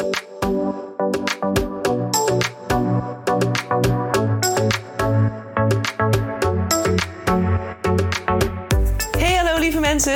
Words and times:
Thank 0.00 0.22
you. 0.22 0.29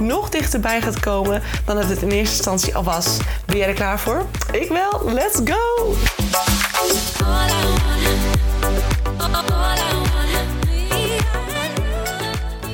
nog 0.00 0.28
dichterbij 0.28 0.80
gaat 0.80 1.00
komen 1.00 1.42
dan 1.64 1.76
dat 1.76 1.88
het 1.88 2.02
in 2.02 2.10
eerste 2.10 2.36
instantie 2.36 2.76
al 2.76 2.84
was. 2.84 3.16
Ben 3.44 3.56
jij 3.56 3.68
er 3.68 3.74
klaar 3.74 4.00
voor? 4.00 4.26
Ik 4.52 4.68
wel. 4.68 5.12
Let's 5.12 5.40
go! 5.44 5.94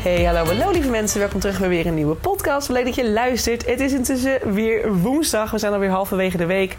Hey, 0.02 0.24
hallo, 0.24 0.45
hallo 0.45 0.70
lieve 0.70 0.88
mensen. 0.88 1.20
Welkom 1.20 1.41
terug 1.41 1.59
bij 1.59 1.69
weer 1.69 1.87
een 1.87 1.95
nieuwe 1.95 2.15
podcast. 2.15 2.69
Leuk 2.69 2.84
dat 2.84 2.95
je 2.95 3.11
luistert. 3.11 3.66
Het 3.66 3.80
is 3.80 3.92
intussen 3.92 4.52
weer 4.52 4.92
woensdag. 4.95 5.51
We 5.51 5.59
zijn 5.59 5.73
alweer 5.73 5.91
halverwege 5.91 6.37
de 6.37 6.47
week. 6.47 6.77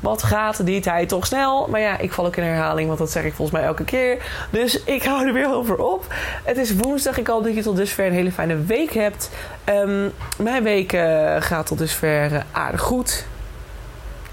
Wat 0.00 0.22
gaat 0.22 0.66
die 0.66 0.80
tijd 0.80 1.08
toch 1.08 1.26
snel? 1.26 1.66
Maar 1.68 1.80
ja, 1.80 1.98
ik 1.98 2.12
val 2.12 2.26
ook 2.26 2.36
in 2.36 2.42
herhaling, 2.42 2.86
want 2.86 2.98
dat 2.98 3.10
zeg 3.10 3.24
ik 3.24 3.32
volgens 3.32 3.58
mij 3.58 3.66
elke 3.66 3.84
keer. 3.84 4.22
Dus 4.50 4.82
ik 4.84 5.02
hou 5.02 5.26
er 5.26 5.32
weer 5.32 5.54
over 5.54 5.76
op. 5.76 6.14
Het 6.44 6.56
is 6.56 6.74
woensdag. 6.74 7.18
Ik 7.18 7.26
hoop 7.26 7.44
dat 7.44 7.54
je 7.54 7.62
tot 7.62 7.76
dusver 7.76 8.06
een 8.06 8.12
hele 8.12 8.32
fijne 8.32 8.62
week 8.62 8.92
hebt. 8.92 9.30
Um, 9.68 10.12
mijn 10.38 10.62
week 10.62 10.92
uh, 10.92 11.36
gaat 11.38 11.66
tot 11.66 11.78
dusver 11.78 12.32
uh, 12.32 12.40
aardig 12.52 12.80
goed. 12.80 13.26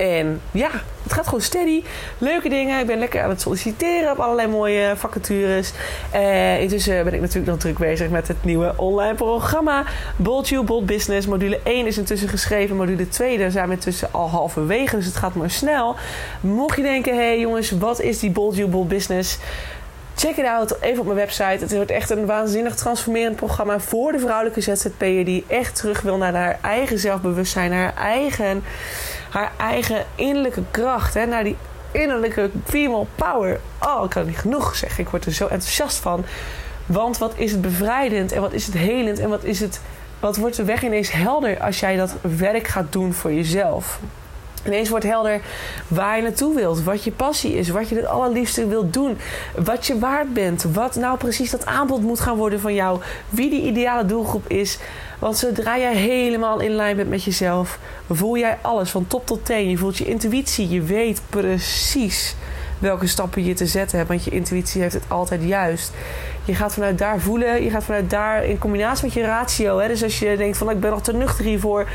En 0.03 0.41
ja, 0.51 0.69
het 1.03 1.13
gaat 1.13 1.25
gewoon 1.25 1.41
steady. 1.41 1.83
Leuke 2.17 2.49
dingen. 2.49 2.79
Ik 2.79 2.85
ben 2.85 2.99
lekker 2.99 3.21
aan 3.23 3.29
het 3.29 3.41
solliciteren 3.41 4.11
op 4.11 4.19
allerlei 4.19 4.47
mooie 4.47 4.93
vacatures. 4.95 5.71
Uh, 6.15 6.61
intussen 6.61 7.03
ben 7.03 7.13
ik 7.13 7.19
natuurlijk 7.19 7.47
nog 7.47 7.59
druk 7.59 7.77
bezig 7.77 8.09
met 8.09 8.27
het 8.27 8.43
nieuwe 8.43 8.73
online 8.77 9.13
programma. 9.13 9.83
Bold 10.15 10.49
You, 10.49 10.63
Bold 10.63 10.85
Business. 10.85 11.27
Module 11.27 11.59
1 11.63 11.87
is 11.87 11.97
intussen 11.97 12.29
geschreven. 12.29 12.75
Module 12.75 13.09
2, 13.09 13.37
daar 13.37 13.51
zijn 13.51 13.67
we 13.67 13.73
intussen 13.73 14.07
al 14.11 14.29
halverwege. 14.29 14.95
Dus 14.95 15.05
het 15.05 15.15
gaat 15.15 15.35
maar 15.35 15.51
snel. 15.51 15.95
Mocht 16.41 16.75
je 16.75 16.83
denken, 16.83 17.13
hé 17.13 17.19
hey 17.19 17.39
jongens, 17.39 17.71
wat 17.71 18.01
is 18.01 18.19
die 18.19 18.31
Bold 18.31 18.55
You, 18.55 18.69
Bold 18.69 18.87
Business? 18.87 19.37
Check 20.15 20.37
it 20.37 20.45
out, 20.45 20.77
even 20.81 20.99
op 20.99 21.05
mijn 21.05 21.17
website. 21.17 21.57
Het 21.59 21.75
wordt 21.75 21.91
echt 21.91 22.09
een 22.09 22.25
waanzinnig 22.25 22.75
transformerend 22.75 23.35
programma 23.35 23.79
voor 23.79 24.11
de 24.11 24.19
vrouwelijke 24.19 24.61
ZZP'er 24.61 25.25
die 25.25 25.43
echt 25.47 25.75
terug 25.75 26.01
wil 26.01 26.17
naar 26.17 26.33
haar 26.33 26.57
eigen 26.61 26.99
zelfbewustzijn, 26.99 27.71
haar 27.71 27.93
eigen 27.95 28.63
haar 29.33 29.51
eigen 29.57 30.05
innerlijke 30.15 30.63
kracht, 30.71 31.13
hè, 31.13 31.25
naar 31.25 31.43
die 31.43 31.57
innerlijke 31.91 32.49
female 32.65 33.05
power. 33.15 33.59
Oh, 33.81 34.03
ik 34.03 34.09
kan 34.09 34.25
niet 34.25 34.37
genoeg 34.37 34.75
zeggen. 34.75 35.03
Ik 35.03 35.09
word 35.09 35.25
er 35.25 35.31
zo 35.31 35.47
enthousiast 35.47 35.97
van. 35.97 36.25
Want 36.85 37.17
wat 37.17 37.33
is 37.35 37.51
het 37.51 37.61
bevrijdend 37.61 38.31
en 38.31 38.41
wat 38.41 38.53
is 38.53 38.65
het 38.65 38.75
helend 38.75 39.19
en 39.19 39.29
wat 39.29 39.43
is 39.43 39.59
het. 39.59 39.81
Wat 40.19 40.37
wordt 40.37 40.55
de 40.55 40.63
weg 40.63 40.83
ineens 40.83 41.11
helder 41.11 41.59
als 41.59 41.79
jij 41.79 41.95
dat 41.95 42.15
werk 42.21 42.67
gaat 42.67 42.91
doen 42.91 43.13
voor 43.13 43.33
jezelf? 43.33 43.99
Ineens 44.65 44.89
wordt 44.89 45.05
helder 45.05 45.41
waar 45.87 46.15
je 46.15 46.21
naartoe 46.23 46.55
wilt, 46.55 46.83
wat 46.83 47.03
je 47.03 47.11
passie 47.11 47.53
is, 47.53 47.69
wat 47.69 47.89
je 47.89 47.95
het 47.95 48.05
allerliefste 48.05 48.67
wilt 48.67 48.93
doen, 48.93 49.17
wat 49.55 49.85
je 49.85 49.99
waard 49.99 50.33
bent, 50.33 50.63
wat 50.73 50.95
nou 50.95 51.17
precies 51.17 51.51
dat 51.51 51.65
aanbod 51.65 52.01
moet 52.01 52.19
gaan 52.19 52.37
worden 52.37 52.59
van 52.59 52.73
jou, 52.73 52.99
wie 53.29 53.49
die 53.49 53.61
ideale 53.61 54.05
doelgroep 54.05 54.47
is. 54.47 54.77
Want 55.19 55.37
zodra 55.37 55.77
jij 55.77 55.95
helemaal 55.95 56.59
in 56.59 56.71
lijn 56.71 56.95
bent 56.95 57.09
met 57.09 57.23
jezelf, 57.23 57.79
voel 58.09 58.37
jij 58.37 58.57
alles 58.61 58.89
van 58.89 59.07
top 59.07 59.25
tot 59.25 59.45
teen. 59.45 59.69
Je 59.69 59.77
voelt 59.77 59.97
je 59.97 60.05
intuïtie, 60.05 60.69
je 60.69 60.81
weet 60.81 61.21
precies 61.29 62.35
welke 62.79 63.07
stappen 63.07 63.43
je 63.45 63.53
te 63.53 63.65
zetten 63.65 63.97
hebt, 63.97 64.09
want 64.09 64.23
je 64.23 64.31
intuïtie 64.31 64.81
heeft 64.81 64.93
het 64.93 65.03
altijd 65.07 65.43
juist. 65.43 65.91
Je 66.45 66.55
gaat 66.55 66.73
vanuit 66.73 66.97
daar 66.97 67.19
voelen. 67.19 67.63
Je 67.63 67.69
gaat 67.69 67.83
vanuit 67.83 68.09
daar 68.09 68.45
in 68.45 68.57
combinatie 68.57 69.05
met 69.05 69.13
je 69.13 69.25
ratio. 69.25 69.79
Hè? 69.79 69.87
Dus 69.87 70.03
als 70.03 70.19
je 70.19 70.37
denkt 70.37 70.57
van 70.57 70.69
ik 70.69 70.79
ben 70.79 70.89
nog 70.89 71.01
te 71.01 71.13
nuchter 71.13 71.45
hiervoor. 71.45 71.87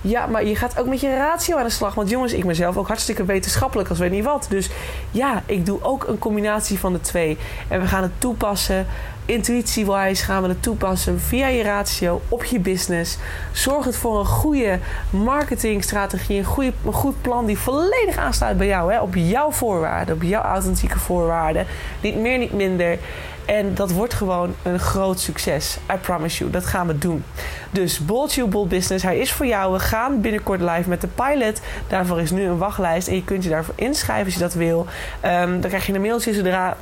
Ja, 0.00 0.26
maar 0.26 0.44
je 0.44 0.56
gaat 0.56 0.78
ook 0.78 0.86
met 0.86 1.00
je 1.00 1.16
ratio 1.16 1.56
aan 1.56 1.64
de 1.64 1.70
slag. 1.70 1.94
Want 1.94 2.10
jongens, 2.10 2.32
ik 2.32 2.44
mezelf 2.44 2.76
ook 2.76 2.86
hartstikke 2.86 3.24
wetenschappelijk 3.24 3.88
als 3.88 3.98
weet 3.98 4.10
niet 4.10 4.24
wat. 4.24 4.46
Dus 4.48 4.70
ja, 5.10 5.42
ik 5.46 5.66
doe 5.66 5.82
ook 5.82 6.06
een 6.06 6.18
combinatie 6.18 6.78
van 6.78 6.92
de 6.92 7.00
twee. 7.00 7.38
En 7.68 7.80
we 7.80 7.86
gaan 7.86 8.02
het 8.02 8.12
toepassen. 8.18 8.86
Intuitie-wise 9.24 10.24
gaan 10.24 10.42
we 10.42 10.48
het 10.48 10.62
toepassen 10.62 11.20
via 11.20 11.46
je 11.46 11.62
ratio 11.62 12.20
op 12.28 12.44
je 12.44 12.58
business. 12.58 13.18
Zorg 13.52 13.84
het 13.84 13.96
voor 13.96 14.18
een 14.18 14.26
goede 14.26 14.78
marketingstrategie. 15.10 16.38
Een, 16.38 16.44
goede, 16.44 16.72
een 16.84 16.92
goed 16.92 17.22
plan 17.22 17.46
die 17.46 17.58
volledig 17.58 18.16
aansluit 18.16 18.58
bij 18.58 18.66
jou. 18.66 18.92
Hè? 18.92 19.00
Op 19.00 19.14
jouw 19.14 19.50
voorwaarden. 19.50 20.14
Op 20.14 20.22
jouw 20.22 20.42
authentieke 20.42 20.98
voorwaarden. 20.98 21.66
Niet 22.00 22.16
meer, 22.16 22.38
niet 22.38 22.52
minder. 22.52 22.98
En 23.46 23.74
dat 23.74 23.92
wordt 23.92 24.14
gewoon 24.14 24.54
een 24.62 24.78
groot 24.78 25.20
succes. 25.20 25.78
I 25.92 25.96
promise 25.96 26.38
you. 26.38 26.50
Dat 26.50 26.66
gaan 26.66 26.86
we 26.86 26.98
doen. 26.98 27.24
Dus 27.70 28.04
Bold 28.04 28.34
You 28.34 28.48
Bold 28.48 28.68
Business. 28.68 29.04
Hij 29.04 29.18
is 29.18 29.32
voor 29.32 29.46
jou. 29.46 29.72
We 29.72 29.78
gaan 29.78 30.20
binnenkort 30.20 30.60
live 30.60 30.88
met 30.88 31.00
de 31.00 31.06
pilot. 31.06 31.60
Daarvoor 31.88 32.20
is 32.20 32.30
nu 32.30 32.42
een 32.42 32.58
wachtlijst. 32.58 33.08
En 33.08 33.14
je 33.14 33.24
kunt 33.24 33.44
je 33.44 33.50
daarvoor 33.50 33.74
inschrijven 33.76 34.24
als 34.24 34.34
je 34.34 34.40
dat 34.40 34.54
wil. 34.54 34.86
Um, 35.24 35.60
dan 35.60 35.70
krijg 35.70 35.86
je 35.86 35.92
een 35.92 36.00
mailtje 36.00 36.34
zodra 36.34 36.76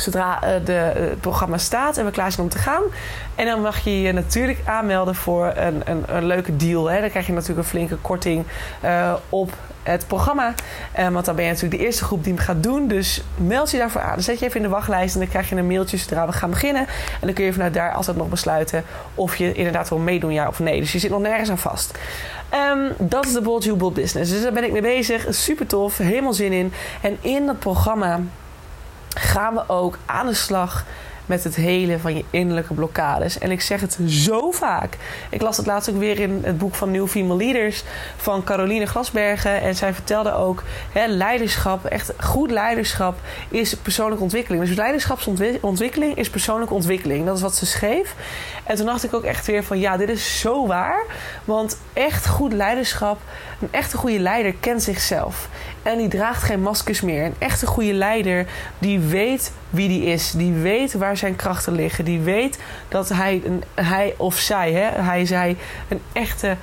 zodra 0.00 0.40
uh, 0.42 0.64
de, 0.64 0.92
uh, 0.96 1.08
het 1.08 1.20
programma 1.20 1.58
staat 1.58 1.96
en 1.96 2.04
we 2.04 2.10
klaar 2.10 2.32
zijn 2.32 2.46
om 2.46 2.52
te 2.52 2.58
gaan. 2.58 2.82
En 3.34 3.46
dan 3.46 3.60
mag 3.60 3.78
je 3.78 4.00
je 4.02 4.12
natuurlijk 4.12 4.58
aanmelden 4.64 5.14
voor 5.14 5.52
een, 5.56 5.82
een, 5.84 6.04
een 6.06 6.24
leuke 6.24 6.56
deal. 6.56 6.90
Hè. 6.90 7.00
Dan 7.00 7.10
krijg 7.10 7.26
je 7.26 7.32
natuurlijk 7.32 7.58
een 7.58 7.64
flinke 7.64 7.96
korting 7.96 8.44
uh, 8.84 9.12
op 9.28 9.52
het 9.82 10.06
programma. 10.06 10.54
Want 11.10 11.24
dan 11.24 11.34
ben 11.34 11.44
je 11.44 11.50
natuurlijk 11.50 11.80
de 11.80 11.86
eerste 11.86 12.04
groep 12.04 12.24
die 12.24 12.32
hem 12.32 12.42
gaat 12.42 12.62
doen. 12.62 12.88
Dus 12.88 13.22
meld 13.36 13.70
je 13.70 13.78
daarvoor 13.78 14.00
aan. 14.00 14.14
Dan 14.14 14.22
zet 14.22 14.38
je 14.38 14.44
even 14.44 14.56
in 14.56 14.62
de 14.62 14.68
wachtlijst 14.68 15.14
en 15.14 15.20
dan 15.20 15.28
krijg 15.28 15.48
je 15.48 15.56
een 15.56 15.66
mailtje 15.66 15.96
zodra 15.96 16.26
we 16.26 16.32
gaan 16.32 16.50
beginnen. 16.50 16.86
En 17.20 17.26
dan 17.26 17.32
kun 17.32 17.44
je 17.44 17.52
vanuit 17.52 17.74
daar 17.74 17.92
altijd 17.92 18.16
nog 18.16 18.28
besluiten 18.28 18.84
of 19.14 19.36
je 19.36 19.52
inderdaad 19.52 19.88
wil 19.88 19.98
meedoen, 19.98 20.32
ja 20.32 20.48
of 20.48 20.58
nee. 20.58 20.80
Dus 20.80 20.92
je 20.92 20.98
zit 20.98 21.10
nog 21.10 21.20
nergens 21.20 21.50
aan 21.50 21.58
vast. 21.58 21.98
Um, 22.72 23.08
dat 23.08 23.26
is 23.26 23.32
de 23.32 23.40
Bold 23.40 23.64
You 23.64 23.92
Business. 23.92 24.30
Dus 24.30 24.42
daar 24.42 24.52
ben 24.52 24.64
ik 24.64 24.72
mee 24.72 24.82
bezig. 24.82 25.26
Super 25.34 25.66
tof. 25.66 25.98
Helemaal 25.98 26.32
zin 26.32 26.52
in. 26.52 26.72
En 27.00 27.16
in 27.20 27.46
dat 27.46 27.58
programma 27.58 28.20
gaan 29.18 29.54
we 29.54 29.64
ook 29.66 29.98
aan 30.06 30.26
de 30.26 30.34
slag 30.34 30.84
met 31.28 31.44
het 31.44 31.54
helen 31.54 32.00
van 32.00 32.16
je 32.16 32.24
innerlijke 32.30 32.74
blokkades. 32.74 33.38
En 33.38 33.50
ik 33.50 33.60
zeg 33.60 33.80
het 33.80 33.98
zo 34.06 34.50
vaak. 34.50 34.96
Ik 35.30 35.42
las 35.42 35.56
het 35.56 35.66
laatst 35.66 35.90
ook 35.90 35.98
weer 35.98 36.20
in 36.20 36.40
het 36.42 36.58
boek 36.58 36.74
van 36.74 36.90
New 36.90 37.06
Female 37.06 37.36
Leaders 37.36 37.84
van 38.16 38.44
Caroline 38.44 38.86
Glasbergen. 38.86 39.60
En 39.60 39.74
zij 39.74 39.94
vertelde 39.94 40.32
ook: 40.32 40.62
hè, 40.92 41.06
leiderschap, 41.06 41.84
echt 41.84 42.12
goed 42.18 42.50
leiderschap, 42.50 43.18
is 43.48 43.74
persoonlijke 43.74 44.22
ontwikkeling. 44.22 44.64
Dus 44.64 44.76
leiderschapsontwikkeling 44.76 46.16
is 46.16 46.30
persoonlijke 46.30 46.74
ontwikkeling. 46.74 47.26
Dat 47.26 47.36
is 47.36 47.42
wat 47.42 47.56
ze 47.56 47.66
schreef. 47.66 48.14
En 48.64 48.76
toen 48.76 48.86
dacht 48.86 49.04
ik 49.04 49.14
ook 49.14 49.24
echt 49.24 49.46
weer 49.46 49.64
van 49.64 49.78
ja, 49.78 49.96
dit 49.96 50.08
is 50.08 50.40
zo 50.40 50.66
waar. 50.66 51.04
Want 51.44 51.78
echt 51.92 52.26
goed 52.28 52.52
leiderschap, 52.52 53.20
een 53.60 53.68
echte 53.70 53.96
goede 53.96 54.18
leider 54.18 54.54
kent 54.54 54.82
zichzelf. 54.82 55.48
En 55.88 55.98
die 55.98 56.08
draagt 56.08 56.42
geen 56.42 56.62
maskers 56.62 57.00
meer. 57.00 57.24
Een 57.24 57.34
echte 57.38 57.66
goede 57.66 57.92
leider 57.92 58.46
die 58.78 58.98
weet 58.98 59.52
wie 59.70 59.88
die 59.88 60.04
is. 60.04 60.30
Die 60.30 60.52
weet 60.52 60.92
waar 60.92 61.16
zijn 61.16 61.36
krachten 61.36 61.72
liggen. 61.72 62.04
Die 62.04 62.20
weet 62.20 62.58
dat 62.88 63.08
hij, 63.08 63.42
hij 63.74 64.14
of 64.16 64.36
zij, 64.36 64.72
hè, 64.72 65.02
hij, 65.02 65.26
zij, 65.26 65.56
een 65.88 66.00
echte 66.12 66.56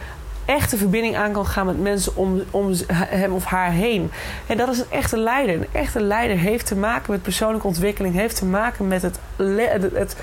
echte 0.45 0.77
verbinding 0.77 1.15
aan 1.15 1.31
kan 1.31 1.45
gaan 1.45 1.65
met 1.65 1.79
mensen 1.79 2.15
om, 2.15 2.41
om 2.51 2.73
hem 2.93 3.33
of 3.33 3.45
haar 3.45 3.71
heen. 3.71 4.11
En 4.47 4.57
dat 4.57 4.69
is 4.69 4.79
een 4.79 4.91
echte 4.91 5.17
leider. 5.17 5.55
Een 5.55 5.67
echte 5.71 6.01
leider 6.01 6.37
heeft 6.37 6.65
te 6.65 6.75
maken 6.75 7.11
met 7.11 7.21
persoonlijke 7.21 7.67
ontwikkeling, 7.67 8.15
heeft 8.15 8.35
te 8.35 8.45
maken 8.45 8.87
met 8.87 9.01
het, 9.01 9.19
het 9.93 10.15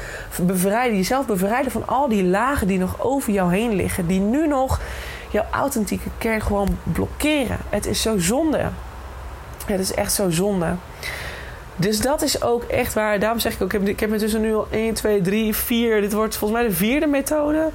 bevrijden, 0.42 0.96
jezelf 0.96 1.26
bevrijden 1.26 1.72
van 1.72 1.88
al 1.88 2.08
die 2.08 2.24
lagen 2.24 2.66
die 2.66 2.78
nog 2.78 3.00
over 3.00 3.32
jou 3.32 3.52
heen 3.54 3.72
liggen, 3.72 4.06
die 4.06 4.20
nu 4.20 4.46
nog 4.46 4.80
jouw 5.30 5.46
authentieke 5.50 6.08
kern 6.18 6.42
gewoon 6.42 6.78
blokkeren. 6.82 7.58
Het 7.68 7.86
is 7.86 8.02
zo 8.02 8.18
zonde. 8.18 8.70
Het 9.66 9.80
is 9.80 9.94
echt 9.94 10.12
zo 10.12 10.30
zonde. 10.30 10.74
Dus 11.76 12.00
dat 12.00 12.22
is 12.22 12.42
ook 12.42 12.62
echt 12.62 12.94
waar. 12.94 13.18
Daarom 13.18 13.38
zeg 13.38 13.54
ik 13.54 13.62
ook, 13.62 13.72
ik 13.72 14.00
heb, 14.00 14.10
heb 14.10 14.18
tussen 14.18 14.40
nu 14.40 14.54
al 14.54 14.66
1, 14.70 14.94
2, 14.94 15.20
3, 15.20 15.54
4. 15.54 16.00
Dit 16.00 16.12
wordt 16.12 16.36
volgens 16.36 16.60
mij 16.60 16.68
de 16.68 16.74
vierde 16.74 17.06
methode 17.06 17.70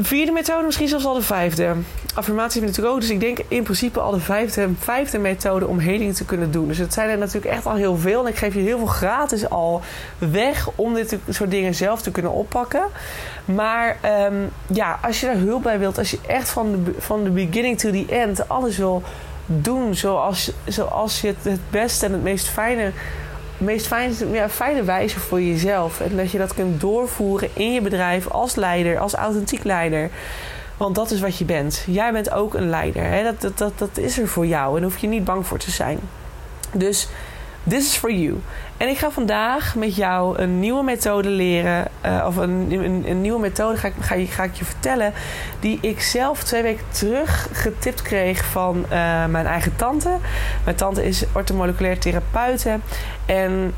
vierde 0.00 0.32
methode, 0.32 0.64
misschien 0.64 0.88
zelfs 0.88 1.04
al 1.04 1.14
de 1.14 1.22
vijfde. 1.22 1.74
Affirmatie 2.14 2.60
vind 2.60 2.62
ik 2.62 2.68
natuurlijk 2.68 2.94
ook. 2.94 3.00
Dus 3.00 3.10
ik 3.10 3.20
denk 3.20 3.38
in 3.48 3.62
principe 3.62 4.00
al 4.00 4.10
de 4.10 4.20
vijfde, 4.20 4.68
vijfde 4.78 5.18
methode 5.18 5.66
om 5.66 5.78
heling 5.78 6.14
te 6.14 6.24
kunnen 6.24 6.50
doen. 6.50 6.68
Dus 6.68 6.78
het 6.78 6.92
zijn 6.92 7.08
er 7.08 7.18
natuurlijk 7.18 7.54
echt 7.54 7.66
al 7.66 7.74
heel 7.74 7.96
veel. 7.96 8.20
En 8.20 8.30
ik 8.30 8.36
geef 8.36 8.54
je 8.54 8.60
heel 8.60 8.78
veel 8.78 8.86
gratis 8.86 9.48
al 9.50 9.80
weg 10.18 10.68
om 10.74 10.94
dit 10.94 11.16
soort 11.28 11.50
dingen 11.50 11.74
zelf 11.74 12.02
te 12.02 12.10
kunnen 12.10 12.32
oppakken. 12.32 12.82
Maar 13.44 13.96
ehm, 14.00 14.34
ja, 14.66 14.98
als 15.02 15.20
je 15.20 15.26
daar 15.26 15.36
hulp 15.36 15.62
bij 15.62 15.78
wilt, 15.78 15.98
als 15.98 16.10
je 16.10 16.18
echt 16.26 16.48
van 16.48 16.84
de, 16.84 16.92
van 16.98 17.24
de 17.24 17.30
beginning 17.30 17.78
to 17.78 17.90
the 17.90 18.04
end 18.08 18.48
alles 18.48 18.76
wil 18.76 19.02
doen 19.46 19.94
zoals, 19.94 20.52
zoals 20.64 21.20
je 21.20 21.26
het 21.26 21.36
het 21.42 21.70
beste 21.70 22.06
en 22.06 22.12
het 22.12 22.22
meest 22.22 22.48
fijne 22.48 22.92
meest 23.58 23.86
fijne, 23.86 24.14
ja, 24.32 24.48
fijne 24.48 24.82
wijze 24.82 25.20
voor 25.20 25.42
jezelf. 25.42 26.00
En 26.00 26.16
dat 26.16 26.30
je 26.30 26.38
dat 26.38 26.54
kunt 26.54 26.80
doorvoeren 26.80 27.48
in 27.52 27.72
je 27.72 27.80
bedrijf 27.80 28.28
als 28.28 28.54
leider, 28.54 28.98
als 28.98 29.14
authentiek 29.14 29.64
leider. 29.64 30.10
Want 30.76 30.94
dat 30.94 31.10
is 31.10 31.20
wat 31.20 31.38
je 31.38 31.44
bent. 31.44 31.84
Jij 31.86 32.12
bent 32.12 32.30
ook 32.30 32.54
een 32.54 32.68
leider. 32.68 33.04
Hè? 33.04 33.22
Dat, 33.22 33.40
dat, 33.40 33.58
dat, 33.58 33.78
dat 33.78 33.98
is 33.98 34.18
er 34.18 34.28
voor 34.28 34.46
jou. 34.46 34.74
En 34.74 34.80
daar 34.80 34.90
hoef 34.90 35.00
je 35.00 35.06
niet 35.06 35.24
bang 35.24 35.46
voor 35.46 35.58
te 35.58 35.70
zijn. 35.70 35.98
Dus 36.72 37.08
this 37.68 37.86
is 37.86 37.96
for 37.96 38.12
you. 38.12 38.40
En 38.76 38.88
ik 38.88 38.98
ga 38.98 39.10
vandaag 39.10 39.74
met 39.74 39.96
jou 39.96 40.38
een 40.38 40.60
nieuwe 40.60 40.82
methode 40.82 41.28
leren. 41.28 41.88
Uh, 42.06 42.24
of 42.26 42.36
een, 42.36 42.66
een, 42.70 43.04
een, 43.08 43.20
nieuwe 43.20 43.40
methode 43.40 43.76
ga 43.76 43.88
ik, 43.88 43.94
ga, 44.00 44.16
ga, 44.28 44.42
ik 44.42 44.54
je 44.54 44.64
vertellen. 44.64 45.12
Die 45.60 45.78
ik 45.80 46.00
zelf 46.00 46.44
twee 46.44 46.62
weken 46.62 46.84
terug 46.88 47.48
getipt 47.52 48.02
kreeg 48.02 48.44
van 48.44 48.76
uh, 48.76 49.26
mijn 49.26 49.46
eigen 49.46 49.76
tante. 49.76 50.16
Mijn 50.64 50.76
tante 50.76 51.04
is 51.04 51.24
ortomoleculair 51.32 51.98
therapeute. 51.98 52.78
En 53.26 53.74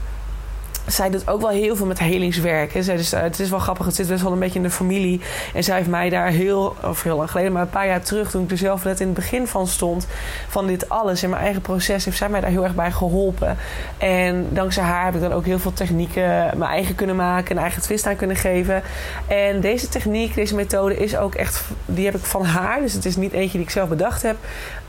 zij 0.88 1.10
doet 1.10 1.28
ook 1.28 1.40
wel 1.40 1.50
heel 1.50 1.76
veel 1.76 1.86
met 1.86 1.98
helingswerk. 1.98 2.72
Dus, 2.72 3.10
het 3.10 3.40
is 3.40 3.50
wel 3.50 3.58
grappig, 3.58 3.86
het 3.86 3.94
zit 3.94 4.08
best 4.08 4.22
wel 4.22 4.32
een 4.32 4.38
beetje 4.38 4.58
in 4.58 4.62
de 4.62 4.70
familie. 4.70 5.20
En 5.54 5.64
zij 5.64 5.76
heeft 5.76 5.88
mij 5.88 6.08
daar 6.08 6.28
heel, 6.28 6.76
of 6.84 7.02
heel 7.02 7.16
lang 7.16 7.30
geleden, 7.30 7.52
maar 7.52 7.62
een 7.62 7.70
paar 7.70 7.86
jaar 7.86 8.02
terug, 8.02 8.30
toen 8.30 8.44
ik 8.44 8.50
er 8.50 8.58
zelf 8.58 8.84
net 8.84 9.00
in 9.00 9.06
het 9.06 9.16
begin 9.16 9.46
van 9.46 9.66
stond, 9.66 10.06
van 10.48 10.66
dit 10.66 10.88
alles 10.88 11.22
in 11.22 11.30
mijn 11.30 11.42
eigen 11.42 11.62
proces, 11.62 12.04
heeft 12.04 12.16
zij 12.16 12.28
mij 12.28 12.40
daar 12.40 12.50
heel 12.50 12.64
erg 12.64 12.74
bij 12.74 12.92
geholpen. 12.92 13.56
En 13.98 14.46
dankzij 14.50 14.82
haar 14.84 15.04
heb 15.04 15.14
ik 15.14 15.20
dan 15.20 15.32
ook 15.32 15.44
heel 15.44 15.58
veel 15.58 15.72
technieken 15.72 16.26
mijn 16.58 16.70
eigen 16.70 16.94
kunnen 16.94 17.16
maken, 17.16 17.56
een 17.56 17.62
eigen 17.62 17.82
twist 17.82 18.06
aan 18.06 18.16
kunnen 18.16 18.36
geven. 18.36 18.82
En 19.26 19.60
deze 19.60 19.88
techniek, 19.88 20.34
deze 20.34 20.54
methode 20.54 20.96
is 20.96 21.16
ook 21.16 21.34
echt, 21.34 21.64
die 21.84 22.04
heb 22.04 22.14
ik 22.14 22.24
van 22.24 22.44
haar. 22.44 22.80
Dus 22.80 22.92
het 22.92 23.04
is 23.04 23.16
niet 23.16 23.32
eentje 23.32 23.58
die 23.58 23.66
ik 23.66 23.72
zelf 23.72 23.88
bedacht 23.88 24.22
heb. 24.22 24.36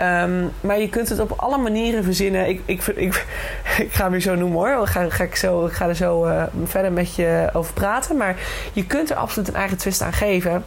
Um, 0.01 0.51
maar 0.62 0.80
je 0.80 0.90
kunt 0.90 1.10
het 1.10 1.19
op 1.19 1.31
alle 1.36 1.57
manieren 1.57 2.04
verzinnen. 2.04 2.50
Ik, 2.50 2.62
ik, 2.66 2.88
ik, 2.88 3.25
ga 3.96 4.04
hem 4.04 4.12
weer 4.12 4.22
zo 4.22 4.36
noemen 4.36 4.57
hoor. 4.57 4.88
Ga, 4.88 5.24
ik 5.24 5.36
zo, 5.36 5.68
zo 5.95 6.25
uh, 6.25 6.44
verder 6.63 6.91
met 6.91 7.15
je 7.15 7.50
over 7.53 7.74
praten. 7.74 8.18
Maar 8.18 8.36
je 8.74 8.86
kunt 8.86 9.09
er 9.09 9.15
absoluut 9.15 9.47
een 9.47 9.56
eigen 9.56 9.77
twist 9.77 10.01
aan 10.01 10.13
geven. 10.13 10.63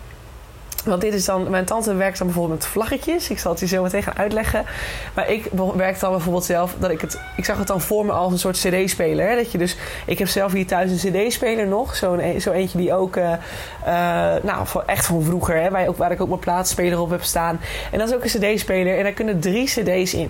Want 0.85 1.01
dit 1.01 1.15
is 1.15 1.25
dan, 1.25 1.51
mijn 1.51 1.65
tante 1.65 1.95
werkt 1.95 2.19
dan 2.19 2.27
bijvoorbeeld 2.27 2.59
met 2.59 2.69
vlaggetjes. 2.69 3.31
Ik 3.31 3.39
zal 3.39 3.51
het 3.51 3.61
je 3.61 3.67
zo 3.67 3.83
meteen 3.83 4.03
gaan 4.03 4.17
uitleggen. 4.17 4.65
Maar 5.15 5.31
ik 5.31 5.49
werk 5.77 6.01
dan 6.01 6.11
bijvoorbeeld 6.11 6.45
zelf, 6.45 6.75
dat 6.79 6.91
ik 6.91 7.01
het, 7.01 7.21
ik 7.37 7.45
zag 7.45 7.59
het 7.59 7.67
dan 7.67 7.81
voor 7.81 8.07
me 8.07 8.13
als 8.13 8.33
een 8.33 8.39
soort 8.39 8.59
CD-speler. 8.59 9.37
Dat 9.37 9.53
je 9.53 9.59
dus, 9.59 9.77
ik 10.07 10.19
heb 10.19 10.29
zelf 10.29 10.53
hier 10.53 10.67
thuis 10.67 10.91
een 10.91 11.13
CD-speler 11.13 11.67
nog. 11.67 11.97
Zo'n 11.97 12.19
e, 12.19 12.39
zo 12.39 12.51
eentje 12.51 12.79
die 12.79 12.95
ook, 12.95 13.17
uh, 13.17 13.23
uh, 13.23 13.37
nou, 14.43 14.67
echt 14.87 15.07
van 15.07 15.23
vroeger, 15.23 15.63
hè, 15.63 15.71
waar, 15.71 15.89
ook, 15.89 15.97
waar 15.97 16.13
ik 16.13 16.21
ook 16.21 16.29
mijn 16.29 16.41
plaatsspeler 16.41 17.01
op 17.01 17.11
heb 17.11 17.23
staan. 17.23 17.61
En 17.93 17.99
dat 17.99 18.09
is 18.09 18.15
ook 18.15 18.25
een 18.25 18.55
CD-speler. 18.55 18.97
En 18.97 19.03
daar 19.03 19.13
kunnen 19.13 19.41
drie 19.41 19.67
CD's 19.67 20.15
in. 20.15 20.29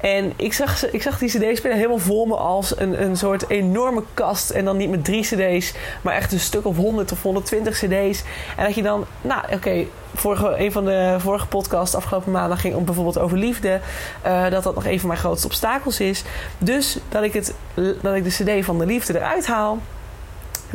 En 0.00 0.32
ik 0.36 0.52
zag, 0.52 0.90
ik 0.90 1.02
zag 1.02 1.18
die 1.18 1.28
CD-speler 1.28 1.76
helemaal 1.76 1.98
voor 1.98 2.28
me 2.28 2.36
als 2.36 2.78
een, 2.78 3.02
een 3.02 3.16
soort 3.16 3.50
enorme 3.50 4.02
kast. 4.14 4.50
En 4.50 4.64
dan 4.64 4.76
niet 4.76 4.90
met 4.90 5.04
drie 5.04 5.22
CD's, 5.22 5.74
maar 6.02 6.14
echt 6.14 6.32
een 6.32 6.40
stuk 6.40 6.66
of 6.66 6.76
100 6.76 7.12
of 7.12 7.22
120 7.22 7.78
CD's. 7.78 8.22
En 8.56 8.64
dat 8.64 8.74
je 8.74 8.82
dan, 8.82 9.04
nou, 9.22 9.42
oké 9.52 9.84
vorige, 10.14 10.54
een 10.58 10.72
van 10.72 10.84
de 10.84 11.16
vorige 11.18 11.46
podcasts 11.46 11.94
afgelopen 11.94 12.32
maandag 12.32 12.60
ging 12.60 12.74
om 12.74 12.84
bijvoorbeeld 12.84 13.18
over 13.18 13.38
liefde. 13.38 13.80
Uh, 14.26 14.50
dat 14.50 14.62
dat 14.62 14.74
nog 14.74 14.86
een 14.86 15.00
van 15.00 15.08
mijn 15.08 15.20
grootste 15.20 15.46
obstakels 15.46 16.00
is. 16.00 16.24
Dus 16.58 16.98
dat 17.08 17.22
ik, 17.22 17.32
het, 17.32 17.54
dat 18.02 18.14
ik 18.14 18.24
de 18.24 18.58
CD 18.58 18.64
van 18.64 18.78
de 18.78 18.86
liefde 18.86 19.18
eruit 19.18 19.46
haal 19.46 19.78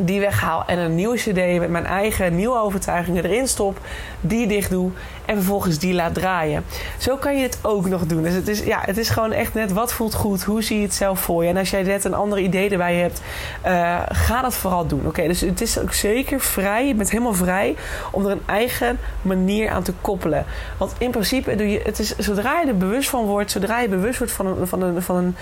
die 0.06 0.20
weghaal 0.20 0.64
en 0.66 0.78
een 0.78 0.94
nieuwe 0.94 1.16
CD 1.16 1.58
met 1.58 1.70
mijn 1.70 1.86
eigen 1.86 2.36
nieuwe 2.36 2.58
overtuigingen 2.58 3.24
erin 3.24 3.48
stop, 3.48 3.78
die 4.20 4.46
dicht 4.46 4.70
doe 4.70 4.90
en 5.24 5.36
vervolgens 5.36 5.78
die 5.78 5.94
laat 5.94 6.14
draaien. 6.14 6.64
Zo 6.98 7.16
kan 7.16 7.36
je 7.36 7.42
het 7.42 7.58
ook 7.62 7.88
nog 7.88 8.06
doen. 8.06 8.22
Dus 8.22 8.34
het 8.34 8.48
is, 8.48 8.60
ja, 8.60 8.80
het 8.84 8.98
is 8.98 9.08
gewoon 9.08 9.32
echt 9.32 9.54
net 9.54 9.72
wat 9.72 9.92
voelt 9.92 10.14
goed, 10.14 10.42
hoe 10.42 10.62
zie 10.62 10.76
je 10.76 10.82
het 10.82 10.94
zelf 10.94 11.20
voor 11.20 11.42
je. 11.42 11.48
En 11.48 11.56
als 11.56 11.70
jij 11.70 11.82
net 11.82 12.04
een 12.04 12.14
ander 12.14 12.38
idee 12.38 12.70
erbij 12.70 12.94
hebt, 12.94 13.20
uh, 13.66 14.00
ga 14.08 14.42
dat 14.42 14.54
vooral 14.54 14.86
doen. 14.86 15.06
Oké, 15.06 15.26
dus 15.26 15.40
het 15.40 15.60
is 15.60 15.78
ook 15.78 15.92
zeker 15.92 16.40
vrij, 16.40 16.86
je 16.86 16.94
bent 16.94 17.10
helemaal 17.10 17.34
vrij 17.34 17.76
om 18.10 18.24
er 18.26 18.30
een 18.30 18.42
eigen 18.46 18.98
manier 19.22 19.70
aan 19.70 19.82
te 19.82 19.92
koppelen. 20.00 20.44
Want 20.76 20.92
in 20.98 21.10
principe 21.10 21.56
doe 21.56 21.70
je, 21.70 21.80
het 21.84 21.98
is 21.98 22.16
zodra 22.16 22.60
je 22.60 22.66
er 22.66 22.76
bewust 22.76 23.08
van 23.08 23.24
wordt, 23.24 23.50
zodra 23.50 23.80
je 23.80 23.88
bewust 23.88 24.18
wordt 24.18 24.32
van 24.32 24.46
een, 24.46 24.66
van 24.66 24.82
een, 24.82 25.02
van 25.02 25.16
een, 25.16 25.36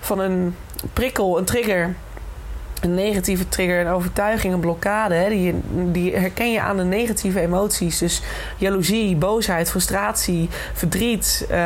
van 0.00 0.18
een 0.18 0.56
prikkel, 0.92 1.38
een 1.38 1.44
trigger 1.44 1.94
een 2.84 2.94
negatieve 2.94 3.48
trigger, 3.48 3.80
een 3.80 3.92
overtuiging, 3.92 4.54
een 4.54 4.60
blokkade. 4.60 5.14
Hè, 5.14 5.28
die, 5.28 5.54
die 5.92 6.16
herken 6.16 6.52
je 6.52 6.60
aan 6.60 6.76
de 6.76 6.84
negatieve 6.84 7.40
emoties. 7.40 7.98
Dus 7.98 8.22
jaloezie, 8.56 9.16
boosheid, 9.16 9.70
frustratie, 9.70 10.48
verdriet. 10.72 11.46
Uh, 11.50 11.56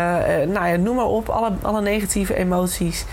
nou 0.47 0.69
ja, 0.69 0.77
noem 0.77 0.97
maar 0.97 1.07
op. 1.07 1.29
Alle, 1.29 1.53
alle 1.63 1.81
negatieve 1.81 2.35
emoties. 2.35 3.05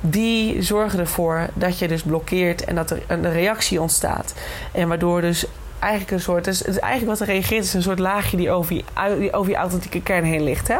Die 0.00 0.62
zorgen 0.62 0.98
ervoor 0.98 1.46
dat 1.54 1.78
je 1.78 1.88
dus 1.88 2.02
blokkeert 2.02 2.64
en 2.64 2.74
dat 2.74 2.90
er 2.90 3.02
een 3.06 3.32
reactie 3.32 3.80
ontstaat. 3.80 4.34
En 4.72 4.88
waardoor 4.88 5.20
dus 5.20 5.46
eigenlijk 5.78 6.12
een 6.12 6.20
soort. 6.20 6.44
Dus 6.44 6.58
het 6.58 6.68
is 6.68 6.78
eigenlijk 6.78 7.18
wat 7.18 7.28
er 7.28 7.34
reageert, 7.34 7.64
is 7.64 7.74
een 7.74 7.82
soort 7.82 7.98
laagje 7.98 8.36
die 8.36 8.50
over 8.50 8.74
je, 8.74 9.32
over 9.32 9.50
je 9.50 9.56
authentieke 9.56 10.02
kern 10.02 10.24
heen 10.24 10.42
ligt. 10.42 10.68
Hè? 10.68 10.76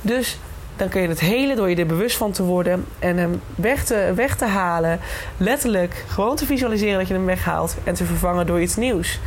Dus 0.00 0.38
dan 0.76 0.88
kun 0.88 1.02
je 1.02 1.08
het 1.08 1.20
helen 1.20 1.56
door 1.56 1.70
je 1.70 1.76
er 1.76 1.86
bewust 1.86 2.16
van 2.16 2.32
te 2.32 2.42
worden 2.42 2.86
en 2.98 3.16
hem 3.16 3.40
weg 3.54 3.84
te, 3.84 4.12
weg 4.14 4.36
te 4.36 4.44
halen. 4.44 5.00
Letterlijk 5.36 6.04
gewoon 6.08 6.36
te 6.36 6.46
visualiseren 6.46 6.98
dat 6.98 7.08
je 7.08 7.14
hem 7.14 7.26
weghaalt 7.26 7.76
en 7.84 7.94
te 7.94 8.04
vervangen 8.04 8.46
door 8.46 8.60
iets 8.60 8.76
nieuws. 8.76 9.20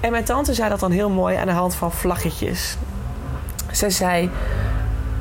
En 0.00 0.10
mijn 0.10 0.24
tante 0.24 0.54
zei 0.54 0.68
dat 0.68 0.80
dan 0.80 0.90
heel 0.90 1.10
mooi 1.10 1.36
aan 1.36 1.46
de 1.46 1.52
hand 1.52 1.74
van 1.74 1.92
vlaggetjes. 1.92 2.76
Zij 3.70 3.90
zei 3.90 4.30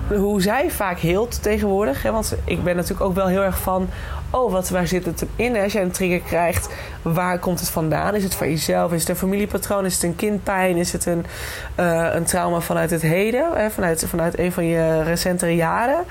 hoe 0.08 0.42
zij 0.42 0.72
vaak 0.72 1.00
heelt 1.00 1.44
tegenwoordig. 1.44 2.04
Hè, 2.04 2.12
want 2.12 2.36
ik 2.44 2.64
ben 2.64 2.76
natuurlijk 2.76 3.06
ook 3.06 3.16
wel 3.16 3.28
heel 3.28 3.44
erg 3.44 3.58
van 3.58 3.90
oh, 4.36 4.52
wat, 4.52 4.70
waar 4.70 4.88
zit 4.88 5.06
het 5.06 5.26
in? 5.36 5.58
Als 5.58 5.74
je 5.74 5.80
een 5.80 5.92
trigger 5.92 6.20
krijgt, 6.20 6.70
waar 7.02 7.40
komt 7.40 7.60
het 7.60 7.70
vandaan? 7.70 8.16
Is 8.16 8.24
het 8.24 8.36
van 8.36 8.50
jezelf? 8.50 8.94
Is 8.94 9.00
het 9.00 9.10
een 9.10 9.16
familiepatroon? 9.16 9.86
Is 9.86 9.94
het 9.94 10.04
een 10.04 10.16
kindpijn? 10.16 10.78
Is 10.78 10.92
het 10.92 11.06
een, 11.06 11.26
uh, 11.80 12.10
een 12.14 12.24
trauma 12.24 12.60
vanuit 12.60 12.90
het 12.90 13.02
heden? 13.02 13.50
Hè? 13.54 13.70
Vanuit, 13.70 14.06
vanuit 14.08 14.40
een 14.40 14.52
van 14.52 14.66
je 14.66 15.04
recentere 15.04 15.56
jaren? 15.56 16.06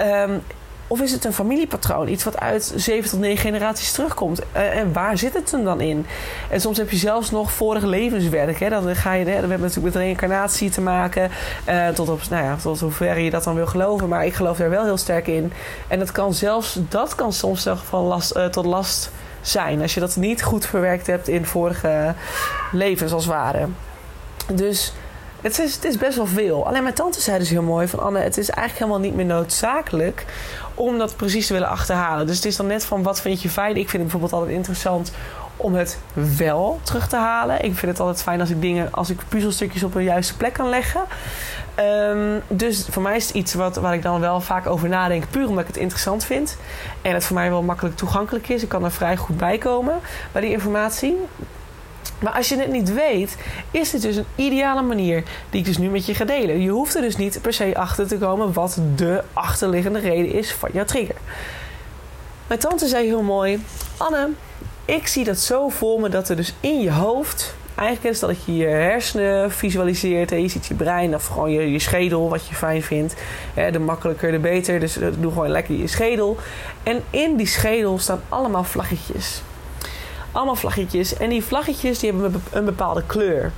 Um, 0.00 0.42
of 0.88 1.00
is 1.00 1.12
het 1.12 1.24
een 1.24 1.32
familiepatroon? 1.32 2.08
Iets 2.08 2.24
wat 2.24 2.38
uit 2.38 2.72
zeven 2.76 3.10
tot 3.10 3.20
negen 3.20 3.38
generaties 3.38 3.92
terugkomt. 3.92 4.40
Uh, 4.40 4.76
en 4.76 4.92
waar 4.92 5.18
zit 5.18 5.34
het 5.34 5.50
hem 5.50 5.64
dan 5.64 5.80
in? 5.80 6.06
En 6.50 6.60
soms 6.60 6.76
heb 6.76 6.90
je 6.90 6.96
zelfs 6.96 7.30
nog 7.30 7.52
vorige 7.52 7.86
levenswerk. 7.86 8.60
Hè? 8.60 8.68
Dan 8.68 8.96
ga 8.96 9.12
je, 9.12 9.24
hè, 9.24 9.24
we 9.24 9.30
hebben 9.30 9.60
natuurlijk 9.60 9.94
met 9.94 10.02
reïncarnatie 10.02 10.70
te 10.70 10.80
maken. 10.80 11.30
Uh, 11.68 11.88
tot, 11.88 12.08
op, 12.08 12.20
nou 12.30 12.44
ja, 12.44 12.56
tot 12.56 12.80
hoever 12.80 13.18
je 13.18 13.30
dat 13.30 13.44
dan 13.44 13.54
wil 13.54 13.66
geloven. 13.66 14.08
Maar 14.08 14.26
ik 14.26 14.34
geloof 14.34 14.58
er 14.58 14.70
wel 14.70 14.84
heel 14.84 14.96
sterk 14.96 15.26
in. 15.26 15.52
En 15.88 15.98
dat 15.98 16.12
kan 16.12 16.34
zelfs, 16.34 16.78
dat 16.88 17.14
kan 17.14 17.32
soms 17.32 17.62
zelfs 17.62 17.82
van 17.82 18.02
last, 18.02 18.36
uh, 18.36 18.44
tot 18.44 18.64
last 18.64 19.10
zijn. 19.40 19.82
Als 19.82 19.94
je 19.94 20.00
dat 20.00 20.16
niet 20.16 20.42
goed 20.42 20.66
verwerkt 20.66 21.06
hebt 21.06 21.28
in 21.28 21.46
vorige 21.46 22.14
levens 22.72 23.12
als 23.12 23.24
het 23.24 23.34
ware. 23.34 23.68
Dus 24.52 24.92
het 25.40 25.58
is, 25.58 25.74
het 25.74 25.84
is 25.84 25.96
best 25.96 26.16
wel 26.16 26.26
veel. 26.26 26.66
Alleen 26.66 26.82
mijn 26.82 26.94
tante 26.94 27.20
zei 27.20 27.38
dus 27.38 27.50
heel 27.50 27.62
mooi 27.62 27.88
van 27.88 27.98
Anne, 27.98 28.18
het 28.18 28.38
is 28.38 28.50
eigenlijk 28.50 28.78
helemaal 28.78 29.10
niet 29.10 29.16
meer 29.16 29.36
noodzakelijk 29.36 30.24
om 30.78 30.98
dat 30.98 31.16
precies 31.16 31.46
te 31.46 31.52
willen 31.52 31.68
achterhalen. 31.68 32.26
Dus 32.26 32.36
het 32.36 32.44
is 32.44 32.56
dan 32.56 32.66
net 32.66 32.84
van 32.84 33.02
wat 33.02 33.20
vind 33.20 33.42
je 33.42 33.48
fijn. 33.48 33.70
Ik 33.70 33.88
vind 33.88 33.92
het 33.92 34.00
bijvoorbeeld 34.02 34.32
altijd 34.32 34.52
interessant 34.52 35.12
om 35.56 35.74
het 35.74 35.98
wel 36.36 36.80
terug 36.82 37.08
te 37.08 37.16
halen. 37.16 37.56
Ik 37.56 37.74
vind 37.74 37.92
het 37.92 38.00
altijd 38.00 38.22
fijn 38.22 38.40
als 38.40 38.50
ik 38.50 38.60
dingen, 38.60 38.92
als 38.92 39.10
ik 39.10 39.20
puzzelstukjes 39.28 39.82
op 39.82 39.94
een 39.94 40.02
juiste 40.02 40.36
plek 40.36 40.52
kan 40.52 40.68
leggen. 40.68 41.00
Um, 42.10 42.42
dus 42.48 42.86
voor 42.90 43.02
mij 43.02 43.16
is 43.16 43.26
het 43.26 43.34
iets 43.34 43.54
wat, 43.54 43.76
waar 43.76 43.94
ik 43.94 44.02
dan 44.02 44.20
wel 44.20 44.40
vaak 44.40 44.66
over 44.66 44.88
nadenk, 44.88 45.30
puur 45.30 45.48
omdat 45.48 45.60
ik 45.60 45.66
het 45.66 45.76
interessant 45.76 46.24
vind. 46.24 46.56
En 47.02 47.14
het 47.14 47.24
voor 47.24 47.36
mij 47.36 47.50
wel 47.50 47.62
makkelijk 47.62 47.96
toegankelijk 47.96 48.48
is. 48.48 48.62
Ik 48.62 48.68
kan 48.68 48.84
er 48.84 48.92
vrij 48.92 49.16
goed 49.16 49.36
bij 49.36 49.58
komen 49.58 50.00
bij 50.32 50.40
die 50.40 50.50
informatie. 50.50 51.16
Maar 52.18 52.32
als 52.32 52.48
je 52.48 52.58
het 52.58 52.72
niet 52.72 52.94
weet, 52.94 53.36
is 53.70 53.90
dit 53.90 54.02
dus 54.02 54.16
een 54.16 54.26
ideale 54.34 54.82
manier 54.82 55.22
die 55.50 55.60
ik 55.60 55.66
dus 55.66 55.78
nu 55.78 55.88
met 55.88 56.06
je 56.06 56.14
ga 56.14 56.24
delen. 56.24 56.60
Je 56.60 56.70
hoeft 56.70 56.94
er 56.94 57.02
dus 57.02 57.16
niet 57.16 57.38
per 57.42 57.52
se 57.52 57.76
achter 57.76 58.06
te 58.06 58.18
komen 58.18 58.52
wat 58.52 58.78
de 58.96 59.22
achterliggende 59.32 59.98
reden 59.98 60.32
is 60.32 60.52
van 60.52 60.70
jouw 60.72 60.84
trigger. 60.84 61.16
Mijn 62.46 62.60
tante 62.60 62.86
zei 62.86 63.06
heel 63.06 63.22
mooi: 63.22 63.64
Anne, 63.96 64.28
ik 64.84 65.06
zie 65.06 65.24
dat 65.24 65.38
zo 65.38 65.68
voor 65.68 66.00
me 66.00 66.08
dat 66.08 66.28
er 66.28 66.36
dus 66.36 66.54
in 66.60 66.80
je 66.80 66.92
hoofd. 66.92 67.54
Eigenlijk 67.74 68.14
is 68.14 68.20
dat 68.20 68.44
je 68.44 68.56
je 68.56 68.66
hersenen 68.66 69.52
visualiseert. 69.52 70.30
Je 70.30 70.48
ziet 70.48 70.66
je 70.66 70.74
brein 70.74 71.14
of 71.14 71.26
gewoon 71.26 71.50
je, 71.50 71.72
je 71.72 71.78
schedel, 71.78 72.28
wat 72.28 72.46
je 72.46 72.54
fijn 72.54 72.82
vindt. 72.82 73.14
de 73.72 73.78
makkelijker, 73.78 74.32
de 74.32 74.38
beter. 74.38 74.80
Dus 74.80 74.98
eh, 74.98 75.08
doe 75.18 75.32
gewoon 75.32 75.48
lekker 75.48 75.74
je 75.74 75.86
schedel. 75.86 76.36
En 76.82 77.02
in 77.10 77.36
die 77.36 77.46
schedel 77.46 77.98
staan 77.98 78.20
allemaal 78.28 78.64
vlaggetjes. 78.64 79.42
Allemaal 80.32 80.56
vlaggetjes. 80.56 81.16
En 81.16 81.28
die 81.28 81.44
vlaggetjes 81.44 81.98
die 81.98 82.12
hebben 82.12 82.42
een 82.52 82.64
bepaalde 82.64 83.02
kleur. 83.06 83.52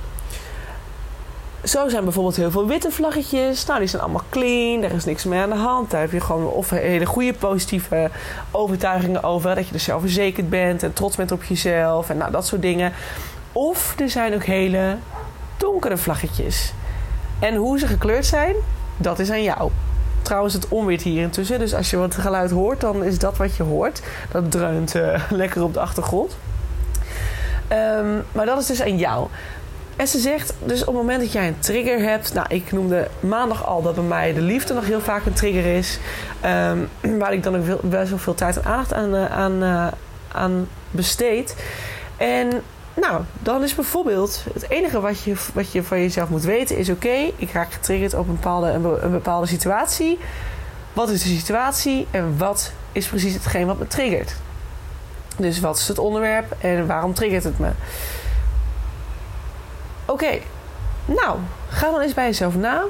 zo 1.63 1.89
zijn 1.89 2.03
bijvoorbeeld 2.03 2.35
heel 2.35 2.51
veel 2.51 2.67
witte 2.67 2.91
vlaggetjes. 2.91 3.65
Nou, 3.65 3.79
die 3.79 3.87
zijn 3.87 4.01
allemaal 4.01 4.23
clean. 4.29 4.83
Er 4.83 4.91
is 4.91 5.05
niks 5.05 5.23
meer 5.23 5.41
aan 5.41 5.49
de 5.49 5.55
hand. 5.55 5.91
Daar 5.91 6.01
heb 6.01 6.11
je 6.11 6.21
gewoon 6.21 6.45
of 6.45 6.69
hele 6.69 7.05
goede 7.05 7.33
positieve 7.33 8.09
overtuigingen 8.51 9.23
over. 9.23 9.55
Dat 9.55 9.65
je 9.65 9.71
dus 9.71 9.83
zelfverzekerd 9.83 10.49
bent 10.49 10.83
en 10.83 10.93
trots 10.93 11.15
bent 11.15 11.31
op 11.31 11.43
jezelf. 11.43 12.09
En 12.09 12.17
nou, 12.17 12.31
dat 12.31 12.45
soort 12.45 12.61
dingen. 12.61 12.93
Of 13.51 13.95
er 13.99 14.09
zijn 14.09 14.33
ook 14.33 14.43
hele 14.43 14.97
donkere 15.57 15.97
vlaggetjes. 15.97 16.73
En 17.39 17.55
hoe 17.55 17.79
ze 17.79 17.87
gekleurd 17.87 18.25
zijn, 18.25 18.55
dat 18.97 19.19
is 19.19 19.29
aan 19.29 19.43
jou. 19.43 19.71
Trouwens, 20.21 20.53
het 20.53 20.67
onweert 20.67 21.01
hier 21.01 21.21
intussen. 21.21 21.59
Dus 21.59 21.73
als 21.73 21.89
je 21.89 21.97
wat 21.97 22.15
geluid 22.15 22.51
hoort, 22.51 22.81
dan 22.81 23.03
is 23.03 23.19
dat 23.19 23.37
wat 23.37 23.55
je 23.55 23.63
hoort. 23.63 24.01
Dat 24.31 24.51
dreunt 24.51 24.95
uh, 24.95 25.23
lekker 25.29 25.63
op 25.63 25.73
de 25.73 25.79
achtergrond. 25.79 26.37
Um, 27.71 28.23
maar 28.31 28.45
dat 28.45 28.59
is 28.59 28.65
dus 28.65 28.81
aan 28.81 28.97
jou. 28.97 29.27
En 29.95 30.07
ze 30.07 30.19
zegt, 30.19 30.53
dus 30.65 30.79
op 30.79 30.87
het 30.87 30.95
moment 30.95 31.19
dat 31.19 31.31
jij 31.31 31.47
een 31.47 31.59
trigger 31.59 31.99
hebt... 31.99 32.33
Nou, 32.33 32.45
ik 32.49 32.71
noemde 32.71 33.07
maandag 33.19 33.65
al 33.65 33.81
dat 33.81 33.95
bij 33.95 34.03
mij 34.03 34.33
de 34.33 34.41
liefde 34.41 34.73
nog 34.73 34.85
heel 34.85 35.01
vaak 35.01 35.25
een 35.25 35.33
trigger 35.33 35.65
is. 35.65 35.99
Um, 36.45 36.89
waar 37.19 37.33
ik 37.33 37.43
dan 37.43 37.55
ook 37.55 37.81
best 37.81 38.09
wel 38.09 38.19
veel 38.19 38.35
tijd 38.35 38.57
en 38.57 38.65
aandacht 38.65 38.93
aan, 38.93 39.13
uh, 39.13 39.31
aan, 39.31 39.63
uh, 39.63 39.87
aan 40.27 40.67
besteed. 40.91 41.55
En 42.17 42.49
nou, 42.93 43.21
dan 43.39 43.63
is 43.63 43.75
bijvoorbeeld 43.75 44.43
het 44.53 44.69
enige 44.69 44.99
wat 44.99 45.23
je, 45.23 45.35
wat 45.53 45.71
je 45.71 45.83
van 45.83 45.99
jezelf 45.99 46.29
moet 46.29 46.43
weten 46.43 46.77
is: 46.77 46.89
oké, 46.89 47.31
ik 47.35 47.51
raak 47.51 47.73
getriggerd 47.73 48.13
op 48.13 48.27
een 48.27 48.35
bepaalde, 48.35 48.71
een, 49.01 49.11
bepaalde 49.11 49.47
situatie. 49.47 50.19
Wat 50.93 51.09
is 51.09 51.23
de 51.23 51.29
situatie 51.29 52.07
en 52.11 52.37
wat 52.37 52.71
is 52.91 53.07
precies 53.07 53.33
hetgeen 53.33 53.65
wat 53.65 53.79
me 53.79 53.87
triggert? 53.87 54.35
Dus 55.41 55.59
wat 55.59 55.77
is 55.77 55.87
het 55.87 55.99
onderwerp 55.99 56.55
en 56.59 56.87
waarom 56.87 57.13
triggert 57.13 57.43
het 57.43 57.59
me? 57.59 57.69
Oké, 60.05 60.39
nou, 61.05 61.37
ga 61.69 61.91
dan 61.91 62.01
eens 62.01 62.13
bij 62.13 62.25
jezelf 62.25 62.55
na. 62.55 62.83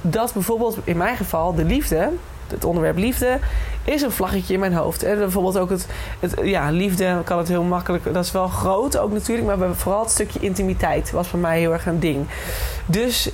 Dat 0.00 0.32
bijvoorbeeld 0.32 0.78
in 0.84 0.96
mijn 0.96 1.16
geval 1.16 1.54
de 1.54 1.64
liefde, 1.64 2.10
het 2.46 2.64
onderwerp 2.64 2.96
liefde, 2.96 3.38
is 3.84 4.02
een 4.02 4.10
vlaggetje 4.10 4.54
in 4.54 4.60
mijn 4.60 4.74
hoofd. 4.74 5.02
En 5.02 5.18
bijvoorbeeld 5.18 5.58
ook 5.58 5.70
het, 5.70 5.86
het, 6.20 6.34
ja, 6.42 6.70
liefde 6.70 7.20
kan 7.24 7.38
het 7.38 7.48
heel 7.48 7.62
makkelijk. 7.62 8.12
Dat 8.12 8.24
is 8.24 8.32
wel 8.32 8.48
groot 8.48 8.96
ook 8.96 9.12
natuurlijk, 9.12 9.58
maar 9.58 9.74
vooral 9.74 10.02
het 10.02 10.10
stukje 10.10 10.40
intimiteit 10.40 11.10
was 11.10 11.28
voor 11.28 11.38
mij 11.38 11.58
heel 11.58 11.72
erg 11.72 11.86
een 11.86 12.00
ding. 12.00 12.26
Dus 12.86 13.30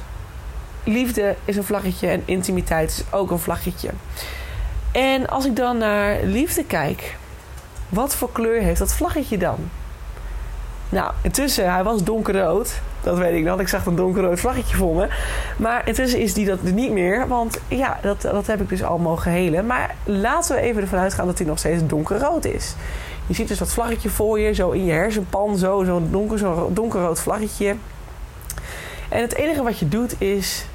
liefde 0.84 1.34
is 1.44 1.56
een 1.56 1.64
vlaggetje 1.64 2.08
en 2.08 2.22
intimiteit 2.24 2.90
is 2.90 3.16
ook 3.16 3.30
een 3.30 3.38
vlaggetje. 3.38 3.90
En 4.92 5.28
als 5.28 5.46
ik 5.46 5.56
dan 5.56 5.78
naar 5.78 6.22
liefde 6.22 6.64
kijk, 6.64 7.16
wat 7.90 8.14
voor 8.14 8.32
kleur 8.32 8.60
heeft 8.60 8.78
dat 8.78 8.92
vlaggetje 8.92 9.38
dan? 9.38 9.58
Nou, 10.88 11.12
intussen, 11.22 11.72
hij 11.72 11.82
was 11.82 12.04
donkerrood. 12.04 12.80
Dat 13.00 13.18
weet 13.18 13.34
ik 13.34 13.44
nog. 13.44 13.60
Ik 13.60 13.68
zag 13.68 13.86
een 13.86 13.96
donkerrood 13.96 14.40
vlaggetje 14.40 14.76
voor 14.76 14.94
me. 14.94 15.08
Maar 15.56 15.88
intussen 15.88 16.20
is 16.20 16.34
die 16.34 16.46
dat 16.46 16.62
niet 16.62 16.92
meer. 16.92 17.28
Want 17.28 17.58
ja, 17.68 17.98
dat, 18.02 18.20
dat 18.22 18.46
heb 18.46 18.60
ik 18.60 18.68
dus 18.68 18.82
al 18.82 18.98
mogen 18.98 19.30
helen. 19.30 19.66
Maar 19.66 19.94
laten 20.04 20.54
we 20.54 20.60
even 20.60 20.82
ervan 20.82 20.98
uitgaan 20.98 21.26
dat 21.26 21.38
hij 21.38 21.46
nog 21.46 21.58
steeds 21.58 21.86
donkerrood 21.86 22.44
is. 22.44 22.74
Je 23.26 23.34
ziet 23.34 23.48
dus 23.48 23.58
dat 23.58 23.72
vlaggetje 23.72 24.08
voor 24.08 24.40
je, 24.40 24.52
zo 24.52 24.70
in 24.70 24.84
je 24.84 24.92
hersenpan, 24.92 25.56
zo, 25.56 25.84
zo'n 25.84 26.08
donker, 26.10 26.38
zo 26.38 26.70
donkerrood 26.72 27.20
vlaggetje. 27.20 27.74
En 29.08 29.20
het 29.20 29.34
enige 29.34 29.62
wat 29.62 29.78
je 29.78 29.88
doet 29.88 30.20
is, 30.20 30.66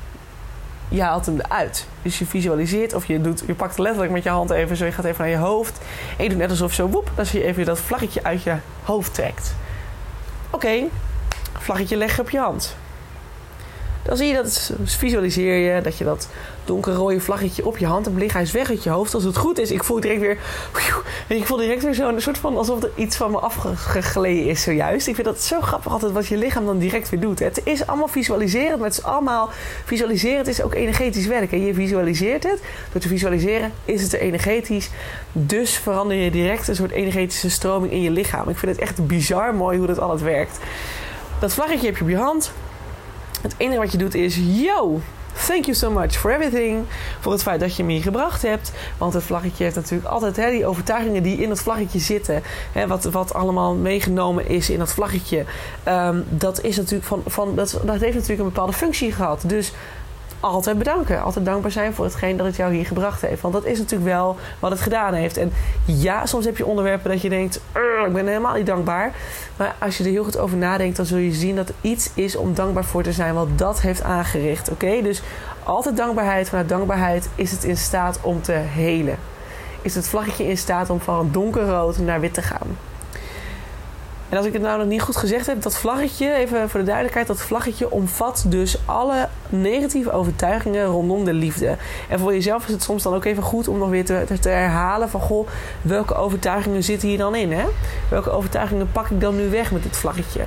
je 0.90 1.02
haalt 1.02 1.26
hem 1.26 1.40
eruit. 1.40 1.88
Dus 2.02 2.20
je 2.20 2.26
visualiseert 2.26 2.94
of 2.94 3.06
je, 3.06 3.22
doet, 3.22 3.44
je 3.48 3.54
pakt 3.54 3.78
letterlijk 3.78 4.12
met 4.12 4.24
je 4.24 4.30
hand 4.30 4.50
even 4.50 4.78
zo, 4.78 4.86
je 4.86 4.92
gaat 4.92 5.06
even 5.06 5.22
naar 5.22 5.30
je 5.30 5.38
hoofd. 5.38 5.80
En 6.18 6.24
je 6.24 6.30
doet 6.30 6.38
net 6.38 6.50
alsof 6.50 6.74
zo, 6.74 6.88
woep, 6.88 7.12
dat 7.16 7.30
je 7.30 7.44
even 7.44 7.66
dat 7.66 7.80
vlaggetje 7.80 8.24
uit 8.24 8.44
je 8.44 8.56
hoofd 8.84 9.14
trekt. 9.14 9.56
Oké, 10.52 10.66
okay, 10.66 10.90
vlaggetje 11.58 11.96
leggen 11.96 12.24
op 12.24 12.30
je 12.30 12.40
hand. 12.40 12.76
Dan 14.06 14.18
zie 14.18 14.28
je 14.28 14.34
dat, 14.34 14.72
visualiseer 14.84 15.58
je 15.58 15.82
dat 15.82 15.98
je 15.98 16.04
dat 16.04 16.28
donkerrode 16.66 17.20
vlaggetje 17.20 17.66
op 17.66 17.78
je 17.78 17.86
hand 17.86 18.06
hebt 18.06 18.18
liggen. 18.18 18.40
Hij 18.40 18.48
is 18.48 18.52
weg 18.52 18.70
uit 18.70 18.84
je 18.84 18.90
hoofd. 18.90 19.14
Als 19.14 19.24
het 19.24 19.38
goed 19.38 19.60
is, 19.60 19.72
ik 19.72 19.84
voel 19.84 20.00
direct 20.00 20.20
weer. 20.20 20.38
Ik 21.28 21.46
voel 21.46 21.58
direct 21.58 21.84
weer 21.84 21.94
zo'n 21.94 22.22
soort 22.22 22.38
van 22.38 22.58
alsof 22.58 22.84
er 22.84 22.90
iets 22.96 23.16
van 23.16 23.32
me 23.32 23.40
afgegleden 23.40 24.46
is 24.46 24.62
zojuist. 24.62 25.08
Ik 25.08 25.16
vind 25.16 25.28
dat 25.28 25.42
zo 25.42 25.62
grappig 25.62 25.92
altijd 25.92 26.12
wat 26.12 26.28
je 26.28 26.38
lichaam 26.38 26.66
dan 26.66 26.78
direct 26.78 27.10
weer 27.10 27.20
doet. 27.20 27.40
Het 27.40 27.62
is 27.64 27.88
allemaal 27.88 28.08
visualiseren. 28.08 28.82
Het 28.82 28.94
is 28.94 29.04
allemaal 29.04 29.50
visualiseren. 29.86 30.38
Het 30.38 30.48
is 30.48 30.62
ook 30.62 30.74
energetisch 30.74 31.28
werken. 31.28 31.66
Je 31.66 31.74
visualiseert 31.74 32.44
het. 32.44 32.62
Door 32.92 33.02
te 33.02 33.08
visualiseren 33.08 33.72
is 33.86 34.02
het 34.02 34.14
er 34.14 34.20
energetisch. 34.20 34.90
Dus 35.32 35.78
verander 35.78 36.18
je 36.18 36.32
direct 36.32 36.68
een 36.68 36.76
soort 36.76 36.92
energetische 36.92 37.50
stroming 37.50 37.94
in 37.94 38.02
je 38.02 38.12
lichaam. 38.12 38.50
Ik 38.50 38.58
vind 38.58 38.72
het 38.72 38.82
echt 38.82 39.08
bizar 39.08 39.56
mooi 39.56 39.78
hoe 39.78 39.88
dat 39.88 40.00
altijd 40.00 40.22
werkt. 40.22 40.60
Dat 41.40 41.54
vlaggetje 41.54 41.86
heb 41.86 41.98
je 41.98 42.04
op 42.04 42.10
je 42.10 42.18
hand. 42.18 42.52
Het 43.46 43.56
enige 43.58 43.80
wat 43.80 43.92
je 43.92 43.98
doet 43.98 44.16
is: 44.16 44.36
yo, 44.36 45.00
thank 45.48 45.66
you 45.66 45.78
so 45.78 45.92
much 45.92 46.12
for 46.12 46.32
everything. 46.32 46.84
Voor 47.20 47.32
het 47.32 47.42
feit 47.42 47.60
dat 47.60 47.76
je 47.76 47.84
me 47.84 47.92
hier 47.92 48.02
gebracht 48.02 48.42
hebt. 48.42 48.72
Want 48.98 49.14
het 49.14 49.24
vlaggetje 49.24 49.64
heeft 49.64 49.76
natuurlijk 49.76 50.10
altijd 50.10 50.36
hè, 50.36 50.50
die 50.50 50.66
overtuigingen 50.66 51.24
die 51.24 51.38
in 51.38 51.50
het 51.50 51.60
vlaggetje 51.60 52.00
zitten. 52.00 52.42
Hè, 52.72 52.88
wat, 52.88 53.04
wat 53.04 53.34
allemaal 53.34 53.76
meegenomen 53.76 54.48
is 54.48 54.70
in 54.70 54.80
dat 54.80 54.94
vlaggetje. 54.94 55.46
Um, 55.88 56.26
dat, 56.30 56.64
is 56.64 56.78
natuurlijk 56.78 57.08
van, 57.08 57.22
van, 57.26 57.56
dat, 57.56 57.80
dat 57.84 58.00
heeft 58.00 58.14
natuurlijk 58.14 58.40
een 58.40 58.54
bepaalde 58.54 58.74
functie 58.74 59.12
gehad. 59.12 59.44
Dus 59.46 59.72
altijd 60.46 60.78
bedanken. 60.78 61.22
Altijd 61.22 61.46
dankbaar 61.46 61.72
zijn 61.72 61.94
voor 61.94 62.06
hetgeen 62.06 62.38
dat 62.38 62.46
het 62.46 62.56
jou 62.56 62.74
hier 62.74 62.86
gebracht 62.86 63.22
heeft. 63.22 63.42
Want 63.42 63.54
dat 63.54 63.66
is 63.66 63.78
natuurlijk 63.78 64.10
wel 64.10 64.38
wat 64.60 64.72
het 64.72 64.80
gedaan 64.80 65.14
heeft. 65.14 65.38
En 65.38 65.52
ja, 65.86 66.26
soms 66.26 66.46
heb 66.46 66.58
je 66.58 66.66
onderwerpen 66.66 67.12
dat 67.12 67.22
je 67.22 67.30
denkt: 67.30 67.56
ik 68.06 68.14
ben 68.14 68.28
helemaal 68.28 68.54
niet 68.54 68.66
dankbaar. 68.66 69.14
Maar 69.58 69.76
als 69.80 69.98
je 69.98 70.04
er 70.04 70.10
heel 70.10 70.24
goed 70.24 70.38
over 70.38 70.58
nadenkt, 70.58 70.98
dan 70.98 71.06
zul 71.06 71.18
je 71.18 71.34
zien 71.34 71.56
dat 71.56 71.70
er 71.70 71.76
iets 71.82 72.10
is 72.14 72.36
om 72.36 72.54
dankbaar 72.54 72.86
voor 72.86 73.04
te 73.04 73.12
zijn. 73.12 73.34
Wat 73.34 73.58
dat 73.58 73.82
heeft 73.82 74.04
aangericht. 74.04 74.72
Oké, 74.72 75.02
dus 75.02 75.22
altijd 75.64 75.98
dankbaarheid. 75.98 76.50
Vanuit 76.50 76.70
dankbaarheid 76.70 77.30
is 77.36 77.52
het 77.52 77.64
in 77.64 77.78
staat 77.78 78.20
om 78.22 78.42
te 78.42 78.52
helen. 78.52 79.18
Is 79.82 79.96
het 79.96 80.08
vlaggetje 80.08 80.48
in 80.48 80.58
staat 80.58 80.90
om 80.90 81.00
van 81.00 81.30
donkerrood 81.32 81.98
naar 81.98 82.20
wit 82.20 82.34
te 82.34 82.42
gaan. 82.42 82.78
En 84.36 84.42
als 84.42 84.50
ik 84.50 84.54
het 84.54 84.62
nou 84.62 84.78
nog 84.78 84.88
niet 84.88 85.02
goed 85.02 85.16
gezegd 85.16 85.46
heb, 85.46 85.62
dat 85.62 85.78
vlaggetje, 85.78 86.34
even 86.34 86.70
voor 86.70 86.80
de 86.80 86.86
duidelijkheid, 86.86 87.28
dat 87.28 87.42
vlaggetje 87.42 87.92
omvat 87.92 88.46
dus 88.48 88.78
alle 88.86 89.30
negatieve 89.50 90.12
overtuigingen 90.12 90.86
rondom 90.86 91.26
de 91.26 91.34
liefde. 91.34 91.78
En 92.10 92.20
voor 92.20 92.34
jezelf 92.34 92.66
is 92.66 92.72
het 92.72 92.84
soms 92.84 93.04
dan 93.04 93.14
ook 93.14 93.26
even 93.26 93.44
goed 93.44 93.68
om 93.68 93.78
nog 93.78 93.90
weer 93.90 94.06
te, 94.06 94.26
te 94.42 94.50
herhalen 94.50 95.10
van 95.10 95.22
goh, 95.22 95.48
welke 95.82 96.16
overtuigingen 96.16 96.84
zitten 96.84 97.08
hier 97.08 97.18
dan 97.18 97.36
in? 97.36 97.52
Hè? 97.52 97.66
Welke 98.10 98.30
overtuigingen 98.30 98.92
pak 98.92 99.10
ik 99.10 99.22
dan 99.22 99.36
nu 99.36 99.50
weg 99.50 99.72
met 99.72 99.84
dit 99.84 99.98
vlaggetje? 99.98 100.42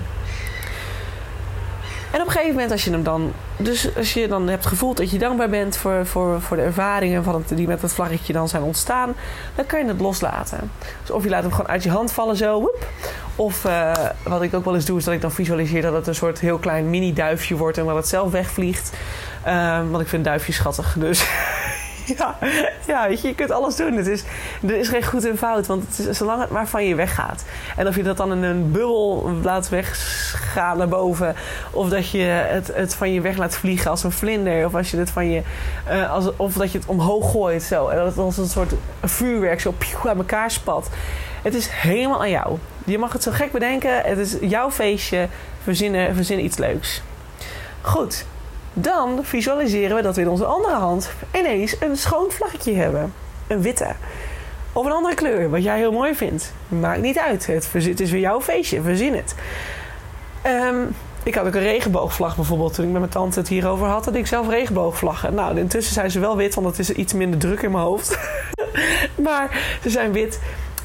En 2.11 2.21
op 2.21 2.27
een 2.27 2.33
gegeven 2.33 2.55
moment, 2.55 2.73
als 2.73 2.85
je 2.85 2.91
hem 2.91 3.03
dan. 3.03 3.33
Dus 3.57 3.97
als 3.97 4.15
je 4.15 4.29
dan 4.29 4.49
hebt 4.49 4.67
gevoeld 4.67 4.97
dat 4.97 5.11
je 5.11 5.19
dankbaar 5.19 5.49
bent 5.49 5.77
voor, 5.77 6.07
voor, 6.07 6.41
voor 6.41 6.57
de 6.57 6.63
ervaringen 6.63 7.25
van 7.25 7.35
het, 7.35 7.57
die 7.57 7.67
met 7.67 7.83
het 7.83 7.93
vlaggetje 7.93 8.33
dan 8.33 8.49
zijn 8.49 8.63
ontstaan, 8.63 9.15
dan 9.55 9.67
kan 9.67 9.81
je 9.81 9.87
het 9.87 10.01
loslaten. 10.01 10.71
Dus 11.01 11.11
of 11.11 11.25
je 11.25 11.31
laat 11.31 11.43
hem 11.43 11.53
gewoon 11.53 11.69
uit 11.69 11.83
je 11.83 11.91
hand 11.91 12.13
vallen 12.13 12.37
zo. 12.37 12.71
Of 13.37 13.65
uh, 13.65 13.93
wat 14.23 14.43
ik 14.43 14.55
ook 14.55 14.65
wel 14.65 14.75
eens 14.75 14.85
doe, 14.85 14.99
is 14.99 15.05
dat 15.05 15.15
ik 15.15 15.21
dan 15.21 15.33
visualiseer 15.33 15.83
dat 15.83 15.93
het 15.93 16.07
een 16.07 16.15
soort 16.15 16.41
heel 16.41 16.59
klein 16.59 16.91
mini-duifje 16.91 17.57
wordt 17.57 17.79
en 17.79 17.87
dat 17.87 17.97
het 17.97 18.09
zelf 18.09 18.31
wegvliegt. 18.31 18.97
Uh, 19.47 19.81
want 19.91 20.03
ik 20.03 20.09
vind 20.09 20.25
duifjes 20.25 20.57
schattig. 20.57 20.97
Dus 20.99 21.27
ja, 22.17 22.39
ja 22.87 23.09
weet 23.09 23.21
je, 23.21 23.29
je 23.29 23.35
kunt 23.35 23.51
alles 23.51 23.77
doen. 23.77 23.97
Het 23.97 24.07
is, 24.07 24.25
er 24.63 24.77
is 24.77 24.89
geen 24.89 25.05
goed 25.05 25.25
en 25.25 25.39
fout, 25.39 25.67
want 25.67 25.85
het 25.87 26.07
is, 26.07 26.17
zolang 26.17 26.41
het 26.41 26.51
maar 26.51 26.69
van 26.69 26.85
je 26.85 26.95
weggaat. 26.95 27.45
En 27.77 27.87
of 27.87 27.97
je 27.97 28.03
dat 28.03 28.17
dan 28.17 28.33
in 28.33 28.43
een 28.43 28.73
bubbel 28.73 29.31
laat 29.43 29.69
weggaan 29.69 30.89
boven, 30.89 31.35
of 31.71 31.89
dat 31.89 32.11
je 32.11 32.23
het, 32.23 32.71
het 32.75 32.95
van 32.95 33.13
je 33.13 33.21
weg 33.21 33.37
laat 33.37 33.57
vliegen 33.57 33.91
als 33.91 34.05
een 34.05 34.13
vlinder, 34.13 34.67
of 34.67 34.75
als 34.75 34.91
je 34.91 34.97
het 34.97 35.11
van 35.11 35.31
je, 35.31 35.43
uh, 35.91 36.13
als, 36.13 36.37
of 36.37 36.55
dat 36.55 36.73
je 36.73 36.79
het 36.79 36.87
omhoog 36.87 37.31
gooit 37.31 37.63
zo, 37.63 37.89
en 37.89 37.97
dat 37.97 38.07
het 38.07 38.19
als 38.19 38.37
een 38.37 38.49
soort 38.49 38.73
vuurwerk 39.03 39.61
zo 39.61 39.75
uit 40.05 40.19
elkaar 40.19 40.51
spat. 40.51 40.89
Het 41.43 41.55
is 41.55 41.69
helemaal 41.69 42.21
aan 42.21 42.31
jou. 42.31 42.59
Je 42.85 42.99
mag 42.99 43.13
het 43.13 43.23
zo 43.23 43.31
gek 43.31 43.53
bedenken. 43.53 44.01
Het 44.01 44.19
is 44.19 44.37
jouw 44.41 44.71
feestje. 44.71 45.29
Verzinnen, 45.63 46.15
verzinnen 46.15 46.45
iets 46.45 46.57
leuks. 46.57 47.03
Goed. 47.81 48.25
Dan 48.81 49.19
visualiseren 49.23 49.97
we 49.97 50.03
dat 50.03 50.17
we 50.17 50.23
in 50.23 50.29
onze 50.29 50.45
andere 50.45 50.75
hand 50.75 51.11
ineens 51.35 51.77
een 51.81 51.97
schoon 51.97 52.31
vlaggetje 52.31 52.75
hebben. 52.75 53.13
Een 53.47 53.63
witte. 53.63 53.87
Of 54.73 54.87
een 54.87 54.93
andere 54.93 55.15
kleur, 55.15 55.51
wat 55.51 55.63
jij 55.63 55.79
heel 55.79 55.93
mooi 55.93 56.15
vindt. 56.15 56.53
Maakt 56.69 57.01
niet 57.01 57.19
uit. 57.19 57.47
Het, 57.47 58.01
is 58.01 58.11
weer 58.11 58.21
jouw 58.21 58.41
feestje. 58.41 58.83
Verzin 58.83 59.15
het. 59.15 59.35
Um, 60.47 60.95
ik 61.23 61.35
had 61.35 61.47
ook 61.47 61.55
een 61.55 61.61
regenboogvlag 61.61 62.37
bijvoorbeeld. 62.37 62.75
Toen 62.75 62.85
ik 62.85 62.91
met 62.91 63.01
mijn 63.01 63.13
tante 63.13 63.39
het 63.39 63.49
hierover 63.49 63.87
had, 63.87 64.05
had 64.05 64.15
ik 64.15 64.27
zelf 64.27 64.49
regenboogvlaggen. 64.49 65.35
Nou, 65.35 65.59
intussen 65.59 65.95
zijn 65.95 66.11
ze 66.11 66.21
wel 66.21 66.37
wit, 66.37 66.55
want 66.55 66.67
het 66.67 66.79
is 66.79 66.91
iets 66.91 67.13
minder 67.13 67.39
druk 67.39 67.63
in 67.63 67.71
mijn 67.71 67.85
hoofd. 67.85 68.19
maar 69.27 69.79
ze 69.83 69.91
zijn 69.91 70.13
wit. 70.13 70.41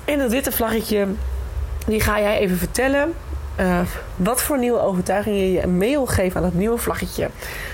En 0.06 0.20
dat 0.20 0.32
witte 0.32 0.52
vlaggetje, 0.52 1.08
die 1.86 2.02
ga 2.02 2.20
jij 2.20 2.38
even 2.38 2.58
vertellen. 2.58 3.14
Uh, 3.60 3.79
wat 4.15 4.41
voor 4.41 4.60
nieuwe 4.60 4.79
overtuigingen 4.79 5.51
je 5.51 5.67
mee 5.67 5.89
wil 5.91 6.05
geven 6.05 6.38
aan 6.38 6.43
dat 6.43 6.53
nieuwe 6.53 6.77
vlaggetje. 6.77 7.29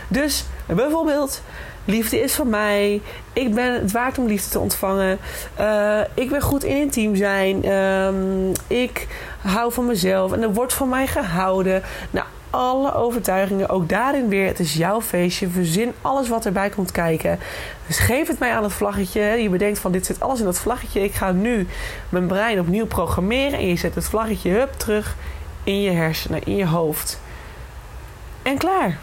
Dus 0.07 0.45
bijvoorbeeld, 0.65 1.41
liefde 1.85 2.19
is 2.19 2.33
van 2.33 2.49
mij. 2.49 3.01
Ik 3.33 3.53
ben 3.53 3.73
het 3.73 3.91
waard 3.91 4.17
om 4.17 4.25
liefde 4.25 4.49
te 4.49 4.59
ontvangen. 4.59 5.19
Uh, 5.59 5.99
ik 6.13 6.29
ben 6.29 6.41
goed 6.41 6.63
in 6.63 6.75
een 6.75 6.89
team 6.89 7.15
zijn. 7.15 7.71
Um, 7.71 8.51
ik 8.67 9.07
hou 9.41 9.73
van 9.73 9.85
mezelf 9.85 10.31
en 10.31 10.41
er 10.41 10.53
wordt 10.53 10.73
van 10.73 10.89
mij 10.89 11.07
gehouden. 11.07 11.83
Nou, 12.11 12.25
alle 12.49 12.93
overtuigingen. 12.93 13.69
Ook 13.69 13.89
daarin 13.89 14.29
weer, 14.29 14.47
het 14.47 14.59
is 14.59 14.73
jouw 14.73 15.01
feestje. 15.01 15.49
Verzin 15.49 15.93
alles 16.01 16.29
wat 16.29 16.45
erbij 16.45 16.69
komt 16.69 16.91
kijken. 16.91 17.39
Dus 17.87 17.99
geef 17.99 18.27
het 18.27 18.39
mij 18.39 18.51
aan 18.51 18.63
het 18.63 18.73
vlaggetje. 18.73 19.21
Je 19.21 19.49
bedenkt 19.49 19.79
van 19.79 19.91
dit 19.91 20.05
zit 20.05 20.19
alles 20.19 20.39
in 20.39 20.45
dat 20.45 20.59
vlaggetje. 20.59 21.03
Ik 21.03 21.13
ga 21.13 21.31
nu 21.31 21.67
mijn 22.09 22.27
brein 22.27 22.59
opnieuw 22.59 22.85
programmeren. 22.85 23.59
En 23.59 23.67
je 23.67 23.75
zet 23.75 23.95
het 23.95 24.05
vlaggetje 24.05 24.51
hup 24.51 24.73
terug 24.73 25.15
in 25.63 25.81
je 25.81 25.91
hersenen, 25.91 26.43
in 26.43 26.55
je 26.55 26.67
hoofd. 26.67 27.19
En 28.41 28.57
klaar. 28.57 28.97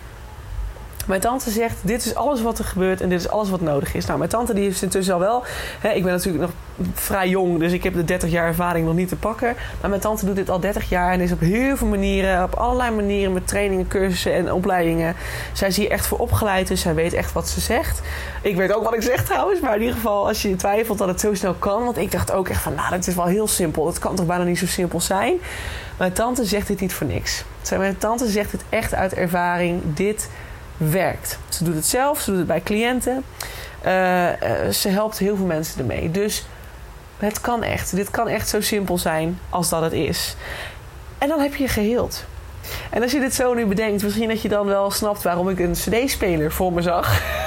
Mijn 1.06 1.20
tante 1.20 1.50
zegt, 1.50 1.76
dit 1.82 2.04
is 2.04 2.14
alles 2.14 2.42
wat 2.42 2.58
er 2.58 2.64
gebeurt 2.64 3.00
en 3.00 3.08
dit 3.08 3.20
is 3.20 3.28
alles 3.28 3.50
wat 3.50 3.60
nodig 3.60 3.94
is. 3.94 4.06
Nou, 4.06 4.18
mijn 4.18 4.30
tante 4.30 4.54
die 4.54 4.68
is 4.68 4.82
intussen 4.82 5.14
al 5.14 5.20
wel... 5.20 5.44
Hè, 5.80 5.90
ik 5.90 6.02
ben 6.02 6.12
natuurlijk 6.12 6.44
nog 6.44 6.52
vrij 6.94 7.28
jong, 7.28 7.58
dus 7.58 7.72
ik 7.72 7.84
heb 7.84 7.94
de 7.94 8.04
30 8.04 8.30
jaar 8.30 8.46
ervaring 8.46 8.86
nog 8.86 8.94
niet 8.94 9.08
te 9.08 9.16
pakken. 9.16 9.54
Maar 9.80 9.90
mijn 9.90 10.02
tante 10.02 10.26
doet 10.26 10.36
dit 10.36 10.50
al 10.50 10.60
30 10.60 10.88
jaar 10.88 11.12
en 11.12 11.20
is 11.20 11.32
op 11.32 11.40
heel 11.40 11.76
veel 11.76 11.86
manieren... 11.86 12.42
op 12.42 12.54
allerlei 12.54 12.90
manieren 12.90 13.32
met 13.32 13.48
trainingen, 13.48 13.88
cursussen 13.88 14.34
en 14.34 14.52
opleidingen... 14.52 15.16
zij 15.52 15.68
is 15.68 15.76
hier 15.76 15.90
echt 15.90 16.06
voor 16.06 16.18
opgeleid, 16.18 16.68
dus 16.68 16.80
zij 16.80 16.94
weet 16.94 17.12
echt 17.12 17.32
wat 17.32 17.48
ze 17.48 17.60
zegt. 17.60 18.00
Ik 18.42 18.56
weet 18.56 18.74
ook 18.74 18.84
wat 18.84 18.94
ik 18.94 19.02
zeg 19.02 19.24
trouwens, 19.24 19.60
maar 19.60 19.74
in 19.74 19.80
ieder 19.80 19.94
geval 19.94 20.26
als 20.26 20.42
je 20.42 20.56
twijfelt 20.56 20.98
dat 20.98 21.08
het 21.08 21.20
zo 21.20 21.34
snel 21.34 21.54
kan... 21.54 21.84
want 21.84 21.98
ik 21.98 22.12
dacht 22.12 22.32
ook 22.32 22.48
echt 22.48 22.62
van, 22.62 22.74
nou, 22.74 22.90
dat 22.90 23.06
is 23.06 23.14
wel 23.14 23.26
heel 23.26 23.48
simpel. 23.48 23.86
Het 23.86 23.98
kan 23.98 24.14
toch 24.14 24.26
bijna 24.26 24.44
niet 24.44 24.58
zo 24.58 24.66
simpel 24.66 25.00
zijn? 25.00 25.40
Mijn 25.96 26.12
tante 26.12 26.44
zegt 26.44 26.66
dit 26.66 26.80
niet 26.80 26.92
voor 26.92 27.06
niks. 27.06 27.44
Mijn 27.70 27.98
tante 27.98 28.28
zegt 28.28 28.52
het 28.52 28.62
echt 28.68 28.94
uit 28.94 29.14
ervaring. 29.14 29.82
Dit 29.94 30.28
werkt. 30.76 31.38
Ze 31.48 31.64
doet 31.64 31.74
het 31.74 31.86
zelf, 31.86 32.20
ze 32.20 32.30
doet 32.30 32.38
het 32.38 32.48
bij 32.48 32.60
cliënten. 32.60 33.24
Uh, 33.86 33.92
ze 34.72 34.88
helpt 34.88 35.18
heel 35.18 35.36
veel 35.36 35.46
mensen 35.46 35.80
ermee. 35.80 36.10
Dus 36.10 36.46
het 37.18 37.40
kan 37.40 37.62
echt. 37.62 37.96
Dit 37.96 38.10
kan 38.10 38.28
echt 38.28 38.48
zo 38.48 38.60
simpel 38.60 38.98
zijn 38.98 39.38
als 39.50 39.68
dat 39.68 39.82
het 39.82 39.92
is. 39.92 40.36
En 41.18 41.28
dan 41.28 41.40
heb 41.40 41.54
je 41.54 41.68
geheeld. 41.68 42.24
En 42.90 43.02
als 43.02 43.12
je 43.12 43.20
dit 43.20 43.34
zo 43.34 43.54
nu 43.54 43.66
bedenkt, 43.66 44.02
misschien 44.02 44.28
dat 44.28 44.42
je 44.42 44.48
dan 44.48 44.66
wel 44.66 44.90
snapt 44.90 45.22
waarom 45.22 45.48
ik 45.48 45.58
een 45.58 45.72
CD-speler 45.72 46.52
voor 46.52 46.72
me 46.72 46.82
zag. 46.82 47.20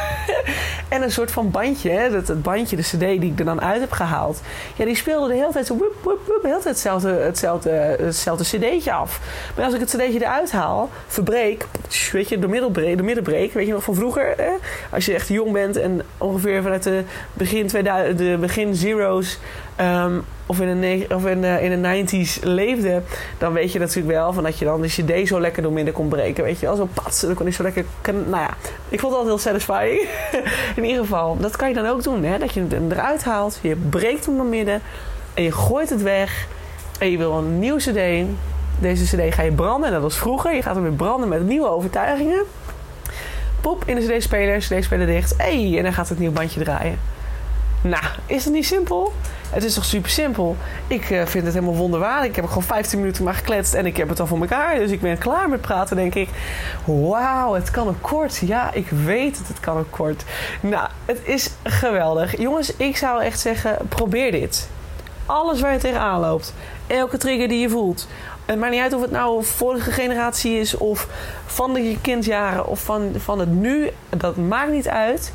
en 0.90 1.02
een 1.02 1.12
soort 1.12 1.32
van 1.32 1.52
bandje, 1.52 1.90
hè, 1.90 2.10
dat, 2.10 2.28
het 2.28 2.42
bandje, 2.42 2.76
de 2.76 2.82
CD 2.82 3.00
die 3.00 3.32
ik 3.32 3.40
er 3.40 3.46
dan 3.46 3.62
uit 3.62 3.82
heb 3.82 3.92
gehaald. 3.92 4.42
Ja, 4.76 4.86
die 4.86 4.96
speelde 4.96 5.28
de 5.28 5.34
hele 5.34 5.52
tijd 5.52 5.66
zo, 5.66 5.76
woep, 5.76 5.96
woep, 6.02 6.20
woep, 6.28 6.42
de 6.42 6.48
hele 6.48 6.54
tijd 6.54 6.64
hetzelfde, 6.64 7.10
hetzelfde, 7.10 7.70
hetzelfde 8.00 8.44
CD'tje 8.44 8.92
af. 8.92 9.20
Maar 9.56 9.66
als 9.66 9.74
ik 9.74 9.80
het 9.80 9.90
CD'tje 9.90 10.22
eruit 10.22 10.52
haal, 10.52 10.90
verbreek, 11.08 11.66
weet 12.12 12.30
je, 12.30 12.40
de 12.40 12.48
middelbreek, 12.48 12.98
de 12.98 13.04
middenbreek, 13.04 13.54
weet 13.54 13.68
je 13.68 13.74
nog 13.74 13.84
van 13.84 13.96
vroeger, 13.96 14.34
hè? 14.38 14.52
als 14.92 15.06
je 15.06 15.14
echt 15.14 15.28
jong 15.28 15.52
bent 15.52 15.78
en 15.78 16.02
ongeveer 16.18 16.62
vanuit 16.62 16.84
de 16.84 17.04
begin, 17.34 17.68
2000, 17.68 18.18
de 18.18 18.38
begin 18.40 18.76
zeros 18.76 19.40
Um, 19.82 20.26
of 20.50 20.60
in 20.60 20.82
de, 20.82 21.06
of 21.16 21.26
in 21.26 21.42
de, 21.42 21.62
in 21.62 21.82
de 21.82 22.06
90s 22.06 22.44
leefde, 22.44 23.02
dan 23.38 23.54
weet 23.54 23.72
je 23.72 23.80
natuurlijk 23.80 24.16
wel 24.16 24.34
van 24.34 24.44
dat 24.44 24.60
je 24.60 24.66
dan 24.66 24.82
de 24.82 24.88
CD 24.88 25.28
zo 25.28 25.40
lekker 25.40 25.62
door 25.62 25.72
midden 25.72 25.94
kon 25.94 26.08
breken. 26.08 26.44
Weet 26.44 26.60
je 26.60 26.66
wel, 26.66 26.76
zo 26.76 26.90
pats. 26.94 27.22
Dan 27.22 27.34
kon 27.34 27.46
je 27.46 27.52
zo 27.52 27.64
lekker. 27.64 27.86
nou 28.04 28.30
ja, 28.30 28.54
ik 28.90 29.00
vond 29.00 29.14
dat 29.14 29.26
heel 29.26 29.38
satisfying. 29.38 30.08
in 30.76 30.84
ieder 30.84 31.02
geval, 31.02 31.38
dat 31.40 31.56
kan 31.56 31.68
je 31.68 31.74
dan 31.74 31.86
ook 31.86 32.04
doen. 32.04 32.24
Hè? 32.24 32.38
Dat 32.38 32.54
je 32.54 32.66
hem 32.70 32.92
eruit 32.92 33.24
haalt, 33.24 33.60
je 33.62 33.76
breekt 33.76 34.26
hem 34.26 34.36
door 34.36 34.46
midden 34.46 34.82
en 35.34 35.44
je 35.44 35.52
gooit 35.52 35.90
het 35.90 36.02
weg. 36.02 36.48
En 37.00 37.12
je 37.12 37.18
wil 37.18 37.38
een 37.38 37.60
nieuw 37.60 37.78
CD. 37.78 38.28
Deze 38.80 39.04
CD 39.04 39.34
ga 39.34 39.42
je 39.42 39.52
branden, 39.52 39.92
net 39.92 40.04
als 40.04 40.18
vroeger. 40.18 40.56
Je 40.56 40.62
gaat 40.62 40.76
hem 40.76 40.84
weer 40.84 40.94
branden 40.94 41.30
met 41.30 41.46
nieuwe 41.48 41.70
overtuigingen. 41.70 42.44
Pop 43.62 43.84
in 43.86 43.96
de 43.96 44.02
CD-speler, 44.02 44.58
CD-speler 44.60 45.06
dicht. 45.06 45.34
Hey, 45.38 45.78
en 45.78 45.84
dan 45.84 45.94
gaat 45.94 46.10
het 46.10 46.20
nieuw 46.20 46.32
bandje 46.32 46.64
draaien. 46.64 47.00
Nou, 47.82 48.04
is 48.26 48.44
het 48.44 48.54
niet 48.54 48.66
simpel? 48.66 49.14
Het 49.50 49.64
is 49.64 49.74
toch 49.74 49.86
super 49.86 50.10
simpel? 50.10 50.56
Ik 50.88 51.10
uh, 51.10 51.26
vind 51.26 51.46
het 51.46 51.54
helemaal 51.54 51.76
wonderwaardig. 51.76 52.30
Ik 52.30 52.36
heb 52.36 52.46
gewoon 52.46 52.64
15 52.64 53.00
minuten 53.00 53.24
maar 53.24 53.34
gekletst 53.34 53.74
en 53.74 53.86
ik 53.86 53.98
heb 53.98 54.10
het 54.10 54.20
al 54.20 54.28
voor 54.28 54.40
elkaar. 54.40 54.76
Dus 54.76 54.92
ik 54.92 55.02
ben 55.02 55.18
klaar 55.18 55.50
met 55.50 55.62
praten, 55.62 55.96
denk 55.96 56.16
ik. 56.16 56.30
Wauw, 56.86 57.54
het 57.54 57.72
kan 57.72 57.88
ook 57.88 58.02
kort. 58.02 58.38
Ja, 58.38 58.74
ik 58.74 58.90
weet 58.90 59.38
het, 59.38 59.48
het 59.48 59.60
kan 59.60 59.78
ook 59.78 59.92
kort. 59.92 60.24
Nou, 60.62 60.90
het 61.06 61.20
is 61.24 61.50
geweldig. 61.64 62.38
Jongens, 62.38 62.76
ik 62.76 62.98
zou 62.98 63.24
echt 63.24 63.40
zeggen, 63.40 63.78
probeer 63.90 64.32
dit. 64.32 64.70
Alles 65.26 65.62
waar 65.62 65.74
je 65.74 65.80
tegenaan 65.80 66.20
loopt. 66.20 66.54
Elke 66.88 67.18
trigger 67.18 67.48
die 67.48 67.60
je 67.60 67.70
voelt. 67.70 68.08
Het 68.46 68.60
maakt 68.60 68.72
niet 68.72 68.82
uit 68.82 68.94
of 68.94 69.02
het 69.02 69.12
nou 69.12 69.44
vorige 69.44 69.92
generatie 69.92 70.60
is 70.60 70.78
of 70.78 71.08
van 71.46 71.74
de 71.74 71.98
kindjaren 72.02 72.68
of 72.68 72.80
van, 72.80 73.12
van 73.18 73.40
het 73.40 73.50
nu. 73.50 73.90
Dat 74.10 74.36
maakt 74.36 74.72
niet 74.72 74.88
uit 74.88 75.34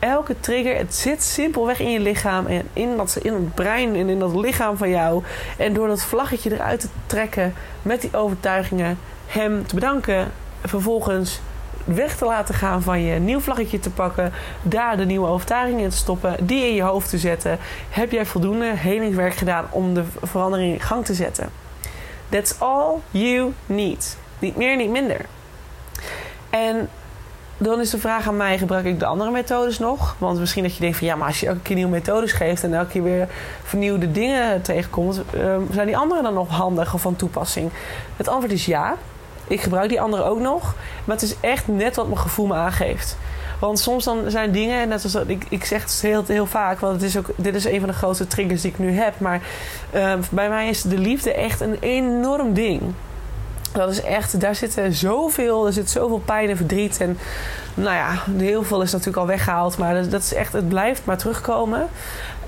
elke 0.00 0.40
trigger, 0.40 0.76
het 0.76 0.94
zit 0.94 1.22
simpelweg 1.22 1.80
in 1.80 1.90
je 1.90 2.00
lichaam 2.00 2.46
en 2.46 2.68
in, 2.72 2.96
dat, 2.96 3.18
in 3.22 3.32
het 3.32 3.54
brein 3.54 3.94
en 3.96 4.08
in 4.08 4.18
dat 4.18 4.34
lichaam 4.34 4.76
van 4.76 4.90
jou. 4.90 5.22
En 5.56 5.72
door 5.72 5.88
dat 5.88 6.02
vlaggetje 6.02 6.52
eruit 6.52 6.80
te 6.80 6.88
trekken 7.06 7.54
met 7.82 8.00
die 8.00 8.16
overtuigingen, 8.16 8.98
hem 9.26 9.66
te 9.66 9.74
bedanken, 9.74 10.32
vervolgens 10.64 11.40
weg 11.84 12.16
te 12.16 12.24
laten 12.24 12.54
gaan 12.54 12.82
van 12.82 13.02
je 13.02 13.18
nieuw 13.18 13.40
vlaggetje 13.40 13.78
te 13.78 13.90
pakken, 13.90 14.32
daar 14.62 14.96
de 14.96 15.04
nieuwe 15.04 15.26
overtuigingen 15.26 15.84
in 15.84 15.90
te 15.90 15.96
stoppen, 15.96 16.36
die 16.46 16.66
in 16.66 16.74
je 16.74 16.82
hoofd 16.82 17.10
te 17.10 17.18
zetten, 17.18 17.58
heb 17.90 18.10
jij 18.10 18.26
voldoende 18.26 18.72
helingswerk 18.76 19.34
gedaan 19.34 19.66
om 19.70 19.94
de 19.94 20.04
verandering 20.22 20.72
in 20.72 20.80
gang 20.80 21.04
te 21.04 21.14
zetten. 21.14 21.50
That's 22.28 22.54
all 22.58 22.94
you 23.10 23.52
need. 23.66 24.16
Niet 24.38 24.56
meer, 24.56 24.76
niet 24.76 24.90
minder. 24.90 25.26
En 26.50 26.88
dan 27.60 27.80
is 27.80 27.90
de 27.90 27.98
vraag 27.98 28.28
aan 28.28 28.36
mij: 28.36 28.58
gebruik 28.58 28.84
ik 28.84 28.98
de 28.98 29.06
andere 29.06 29.30
methodes 29.30 29.78
nog? 29.78 30.16
Want 30.18 30.38
misschien 30.38 30.62
dat 30.62 30.74
je 30.74 30.80
denkt 30.80 30.96
van 30.98 31.06
ja, 31.06 31.16
maar 31.16 31.26
als 31.26 31.40
je 31.40 31.46
elke 31.46 31.60
keer 31.60 31.76
nieuwe 31.76 31.90
methodes 31.90 32.32
geeft 32.32 32.64
en 32.64 32.74
elke 32.74 32.90
keer 32.90 33.02
weer 33.02 33.28
vernieuwde 33.62 34.12
dingen 34.12 34.62
tegenkomt, 34.62 35.20
ehm, 35.30 35.60
zijn 35.72 35.86
die 35.86 35.96
andere 35.96 36.22
dan 36.22 36.34
nog 36.34 36.48
handig 36.48 36.94
of 36.94 37.00
van 37.00 37.16
toepassing? 37.16 37.70
Het 38.16 38.28
antwoord 38.28 38.52
is 38.52 38.66
ja. 38.66 38.96
Ik 39.46 39.60
gebruik 39.60 39.88
die 39.88 40.00
andere 40.00 40.22
ook 40.22 40.40
nog, 40.40 40.74
maar 41.04 41.16
het 41.16 41.24
is 41.24 41.34
echt 41.40 41.68
net 41.68 41.96
wat 41.96 42.06
mijn 42.06 42.18
gevoel 42.18 42.46
me 42.46 42.54
aangeeft. 42.54 43.16
Want 43.60 43.78
soms 43.78 44.04
dan 44.04 44.30
zijn 44.30 44.52
dingen, 44.52 44.88
net 44.88 45.02
als 45.02 45.14
ik, 45.14 45.46
ik 45.48 45.64
zeg 45.64 45.82
het 45.82 46.00
heel, 46.02 46.24
heel 46.26 46.46
vaak, 46.46 46.80
want 46.80 46.92
het 46.92 47.02
is 47.02 47.16
ook, 47.16 47.26
dit 47.36 47.54
is 47.54 47.64
een 47.64 47.80
van 47.80 47.88
de 47.88 47.94
grootste 47.94 48.26
triggers 48.26 48.62
die 48.62 48.70
ik 48.70 48.78
nu 48.78 48.92
heb. 48.92 49.20
Maar 49.20 49.40
uh, 49.94 50.12
bij 50.30 50.48
mij 50.48 50.68
is 50.68 50.82
de 50.82 50.98
liefde 50.98 51.32
echt 51.32 51.60
een 51.60 51.76
enorm 51.80 52.54
ding. 52.54 52.82
Dat 53.72 53.90
is 53.90 54.02
echt, 54.02 54.40
daar 54.40 54.54
zit 54.54 54.80
zoveel, 54.90 55.66
er 55.66 55.72
zit 55.72 55.90
zoveel 55.90 56.22
pijn 56.24 56.48
en 56.48 56.56
verdriet. 56.56 57.00
En 57.00 57.18
nou 57.74 57.96
ja, 57.96 58.22
heel 58.36 58.62
veel 58.62 58.82
is 58.82 58.90
natuurlijk 58.90 59.18
al 59.18 59.26
weggehaald, 59.26 59.78
maar 59.78 60.08
dat, 60.08 60.22
is 60.22 60.34
echt, 60.34 60.52
het 60.52 60.68
blijft 60.68 61.04
maar 61.04 61.18
terugkomen. 61.18 61.88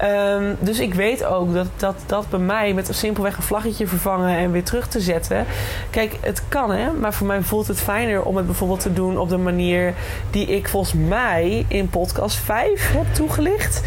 Um, 0.03 0.57
dus 0.61 0.79
ik 0.79 0.95
weet 0.95 1.25
ook 1.25 1.55
dat, 1.55 1.67
dat 1.77 1.95
dat 2.07 2.31
bij 2.31 2.39
mij 2.39 2.75
met 2.75 2.89
simpelweg 2.93 3.37
een 3.37 3.43
vlaggetje 3.43 3.87
vervangen 3.87 4.37
en 4.37 4.53
weer 4.53 4.65
terug 4.65 4.89
te 4.89 5.01
zetten. 5.01 5.47
Kijk, 5.91 6.17
het 6.21 6.43
kan 6.49 6.71
hè, 6.71 6.93
maar 6.93 7.15
voor 7.15 7.27
mij 7.27 7.43
voelt 7.43 7.67
het 7.67 7.81
fijner 7.81 8.23
om 8.23 8.37
het 8.37 8.47
bijvoorbeeld 8.47 8.81
te 8.81 8.93
doen 8.93 9.19
op 9.19 9.29
de 9.29 9.37
manier 9.37 9.95
die 10.31 10.47
ik 10.47 10.69
volgens 10.69 10.95
mij 11.09 11.65
in 11.69 11.89
podcast 11.89 12.37
5 12.37 12.93
heb 12.93 13.15
toegelicht. 13.15 13.83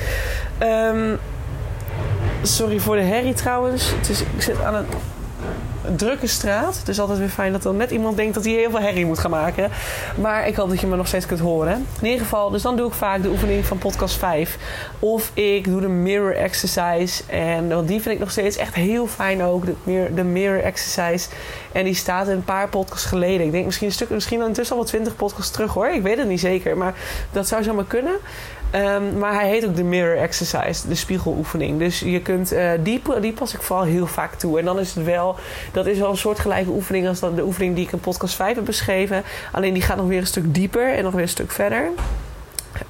Um, 0.63 1.17
sorry 2.41 2.79
voor 2.79 2.95
de 2.95 3.01
herrie 3.01 3.33
trouwens. 3.33 3.91
Het 3.95 4.25
ik 4.35 4.41
zit 4.41 4.61
aan 4.61 4.75
een 4.75 4.85
drukke 5.95 6.27
straat. 6.27 6.83
Is 6.87 6.99
altijd 6.99 7.19
weer 7.19 7.29
fijn 7.29 7.51
dat 7.51 7.65
er 7.65 7.73
net 7.73 7.91
iemand 7.91 8.17
denkt 8.17 8.33
dat 8.33 8.43
hij 8.43 8.53
heel 8.53 8.69
veel 8.69 8.79
herrie 8.79 9.05
moet 9.05 9.19
gaan 9.19 9.31
maken. 9.31 9.69
Maar 10.21 10.47
ik 10.47 10.55
hoop 10.55 10.69
dat 10.69 10.79
je 10.79 10.87
me 10.87 10.95
nog 10.95 11.07
steeds 11.07 11.25
kunt 11.25 11.39
horen. 11.39 11.85
In 12.01 12.05
ieder 12.07 12.21
geval, 12.21 12.49
dus 12.49 12.61
dan 12.61 12.75
doe 12.75 12.87
ik 12.87 12.93
vaak 12.93 13.21
de 13.21 13.29
oefening 13.29 13.65
van 13.65 13.77
podcast 13.77 14.15
5. 14.15 14.57
Of 14.99 15.31
ik 15.33 15.63
doe 15.63 15.81
de 15.81 15.87
mirror 15.87 16.35
exercise. 16.35 17.23
En 17.27 17.85
die 17.85 18.01
vind 18.01 18.15
ik 18.15 18.19
nog 18.19 18.31
steeds 18.31 18.57
echt 18.57 18.75
heel 18.75 19.07
fijn 19.07 19.43
ook. 19.43 19.65
De 19.65 19.73
mirror, 19.83 20.15
de 20.15 20.23
mirror 20.23 20.61
exercise. 20.61 21.29
En 21.71 21.83
die 21.83 21.95
staat 21.95 22.27
een 22.27 22.43
paar 22.43 22.69
podcasts 22.69 23.05
geleden. 23.05 23.45
Ik 23.45 23.51
denk 23.51 23.65
misschien 23.65 23.87
een 23.87 23.93
stuk, 23.93 24.09
misschien 24.09 24.41
intussen 24.41 24.75
al 24.75 24.81
wel 24.81 24.91
20 24.91 25.15
podcasts 25.15 25.51
terug 25.51 25.73
hoor. 25.73 25.87
Ik 25.87 26.01
weet 26.01 26.17
het 26.17 26.27
niet 26.27 26.39
zeker. 26.39 26.77
Maar 26.77 26.93
dat 27.31 27.47
zou 27.47 27.63
zomaar 27.63 27.85
kunnen. 27.85 28.13
Um, 28.75 29.17
maar 29.17 29.33
hij 29.33 29.49
heet 29.49 29.65
ook 29.65 29.75
de 29.75 29.83
mirror 29.83 30.17
exercise, 30.17 30.87
de 30.87 30.95
spiegeloefening. 30.95 31.79
Dus 31.79 31.99
je 31.99 32.21
kunt, 32.21 32.53
uh, 32.53 32.71
die, 32.79 33.01
die 33.21 33.33
pas 33.33 33.53
ik 33.53 33.61
vooral 33.61 33.85
heel 33.85 34.07
vaak 34.07 34.33
toe. 34.33 34.59
En 34.59 34.65
dan 34.65 34.79
is 34.79 34.95
het 34.95 35.05
wel, 35.05 35.35
dat 35.71 35.85
is 35.85 35.97
wel 35.97 36.09
een 36.09 36.17
soortgelijke 36.17 36.69
oefening 36.69 37.07
als 37.07 37.19
de 37.19 37.43
oefening 37.43 37.75
die 37.75 37.85
ik 37.85 37.91
in 37.91 37.99
podcast 37.99 38.35
5 38.35 38.55
heb 38.55 38.65
beschreven. 38.65 39.23
Alleen 39.51 39.73
die 39.73 39.83
gaat 39.83 39.97
nog 39.97 40.07
weer 40.07 40.19
een 40.19 40.27
stuk 40.27 40.53
dieper 40.53 40.93
en 40.93 41.03
nog 41.03 41.13
weer 41.13 41.21
een 41.21 41.27
stuk 41.27 41.51
verder. 41.51 41.89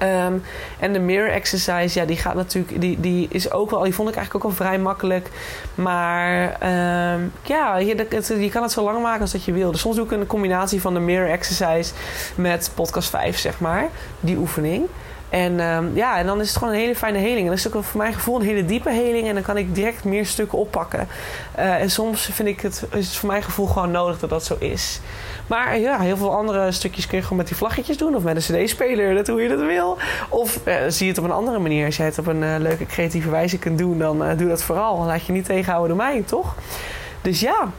Um, 0.02 0.42
en 0.78 0.92
de 0.92 0.98
mirror 0.98 1.30
exercise, 1.30 1.98
ja, 1.98 2.04
die 2.04 2.16
gaat 2.16 2.34
natuurlijk, 2.34 2.80
die, 2.80 3.00
die 3.00 3.28
is 3.30 3.50
ook 3.50 3.70
wel, 3.70 3.82
die 3.82 3.94
vond 3.94 4.08
ik 4.08 4.14
eigenlijk 4.14 4.44
ook 4.44 4.50
al 4.50 4.56
vrij 4.56 4.78
makkelijk. 4.78 5.30
Maar 5.74 6.42
um, 7.14 7.32
ja, 7.42 7.76
je, 7.76 8.06
je 8.38 8.50
kan 8.50 8.62
het 8.62 8.72
zo 8.72 8.84
lang 8.84 9.02
maken 9.02 9.20
als 9.20 9.32
dat 9.32 9.44
je 9.44 9.52
wil. 9.52 9.70
Dus 9.70 9.80
soms 9.80 9.96
doe 9.96 10.04
ik 10.04 10.10
een 10.10 10.26
combinatie 10.26 10.80
van 10.80 10.94
de 10.94 11.00
mirror 11.00 11.30
exercise 11.30 11.92
met 12.34 12.70
podcast 12.74 13.10
5, 13.10 13.38
zeg 13.38 13.60
maar, 13.60 13.88
die 14.20 14.36
oefening. 14.36 14.86
En 15.28 15.60
um, 15.60 15.90
ja, 15.94 16.18
en 16.18 16.26
dan 16.26 16.40
is 16.40 16.48
het 16.48 16.56
gewoon 16.56 16.72
een 16.72 16.80
hele 16.80 16.96
fijne 16.96 17.18
heling. 17.18 17.38
En 17.38 17.46
dan 17.46 17.54
is 17.54 17.72
ook 17.72 17.84
voor 17.84 18.00
mijn 18.00 18.14
gevoel 18.14 18.36
een 18.40 18.46
hele 18.46 18.64
diepe 18.64 18.90
heling. 18.90 19.28
En 19.28 19.34
dan 19.34 19.42
kan 19.42 19.56
ik 19.56 19.74
direct 19.74 20.04
meer 20.04 20.26
stukken 20.26 20.58
oppakken. 20.58 21.08
Uh, 21.58 21.80
en 21.80 21.90
soms 21.90 22.28
vind 22.32 22.48
ik 22.48 22.60
het, 22.60 22.86
is 22.92 23.06
het 23.06 23.16
voor 23.16 23.28
mijn 23.28 23.42
gevoel 23.42 23.66
gewoon 23.66 23.90
nodig 23.90 24.18
dat 24.18 24.30
dat 24.30 24.44
zo 24.44 24.56
is. 24.58 25.00
Maar 25.46 25.78
ja, 25.78 25.98
heel 26.00 26.16
veel 26.16 26.36
andere 26.36 26.72
stukjes 26.72 27.06
kun 27.06 27.16
je 27.16 27.22
gewoon 27.22 27.38
met 27.38 27.48
die 27.48 27.56
vlaggetjes 27.56 27.96
doen. 27.96 28.14
Of 28.14 28.22
met 28.22 28.36
een 28.48 28.64
cd-speler, 28.64 29.14
dat 29.14 29.26
hoe 29.26 29.42
je 29.42 29.48
dat 29.48 29.60
wil. 29.60 29.98
Of 30.28 30.60
uh, 30.64 30.74
zie 30.88 31.06
je 31.06 31.12
het 31.12 31.20
op 31.20 31.24
een 31.24 31.36
andere 31.36 31.58
manier. 31.58 31.86
Als 31.86 31.96
jij 31.96 32.06
het 32.06 32.18
op 32.18 32.26
een 32.26 32.42
uh, 32.42 32.54
leuke 32.58 32.86
creatieve 32.86 33.30
wijze 33.30 33.58
kunt 33.58 33.78
doen, 33.78 33.98
dan 33.98 34.36
doe 34.36 34.48
dat 34.48 34.62
vooral. 34.62 35.04
Laat 35.04 35.26
je 35.26 35.32
niet 35.32 35.44
tegenhouden 35.44 35.96
door 35.96 36.06
mij, 36.06 36.22
toch? 36.22 36.54
Dus 37.22 37.40
ja, 37.40 37.70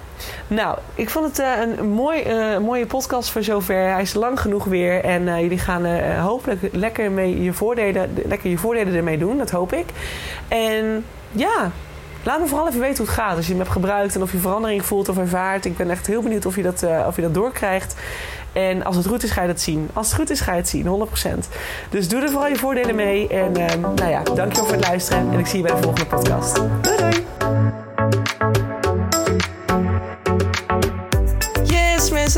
nou, 0.47 0.77
ik 0.95 1.09
vond 1.09 1.25
het 1.25 1.39
uh, 1.39 1.51
een 1.59 1.89
mooi, 1.89 2.23
uh, 2.23 2.57
mooie 2.57 2.85
podcast 2.85 3.29
voor 3.29 3.43
zover. 3.43 3.91
Hij 3.91 4.01
is 4.01 4.13
lang 4.13 4.39
genoeg 4.39 4.63
weer. 4.63 5.03
En 5.03 5.21
uh, 5.21 5.41
jullie 5.41 5.59
gaan 5.59 6.15
hopelijk 6.19 6.69
lekker, 6.71 7.11
mee 7.11 7.43
je 7.43 7.53
voordelen, 7.53 8.09
lekker 8.25 8.49
je 8.49 8.57
voordelen 8.57 8.93
ermee 8.93 9.17
doen. 9.17 9.37
Dat 9.37 9.49
hoop 9.49 9.73
ik. 9.73 9.85
En 10.47 11.05
ja, 11.31 11.71
laat 12.23 12.39
me 12.39 12.47
vooral 12.47 12.67
even 12.67 12.79
weten 12.79 12.97
hoe 12.97 13.05
het 13.05 13.15
gaat. 13.15 13.35
Als 13.35 13.45
je 13.45 13.51
hem 13.51 13.61
hebt 13.61 13.71
gebruikt 13.71 14.15
en 14.15 14.21
of 14.21 14.31
je 14.31 14.37
verandering 14.37 14.85
voelt 14.85 15.09
of 15.09 15.17
ervaart. 15.17 15.65
Ik 15.65 15.77
ben 15.77 15.89
echt 15.89 16.07
heel 16.07 16.21
benieuwd 16.21 16.45
of 16.45 16.55
je 16.55 16.63
dat, 16.63 16.85
of 17.07 17.15
je 17.15 17.21
dat 17.21 17.33
doorkrijgt. 17.33 17.95
En 18.53 18.83
als 18.83 18.95
het 18.95 19.07
goed 19.07 19.23
is, 19.23 19.31
ga 19.31 19.41
je 19.41 19.47
dat 19.47 19.61
zien. 19.61 19.89
Als 19.93 20.07
het 20.07 20.15
goed 20.15 20.29
is, 20.29 20.41
ga 20.41 20.51
je 20.51 20.57
het 20.57 20.69
zien, 20.69 21.07
100%. 21.25 21.29
Dus 21.89 22.07
doe 22.07 22.21
er 22.21 22.29
vooral 22.29 22.49
je 22.49 22.55
voordelen 22.55 22.95
mee. 22.95 23.27
En 23.27 23.51
nou 23.81 24.09
ja, 24.09 24.23
dankjewel 24.23 24.65
voor 24.65 24.75
het 24.75 24.87
luisteren. 24.87 25.31
En 25.31 25.39
ik 25.39 25.47
zie 25.47 25.57
je 25.57 25.63
bij 25.63 25.75
de 25.75 25.81
volgende 25.81 26.05
podcast. 26.05 26.55
Doei 26.55 26.97
doei! 26.97 27.26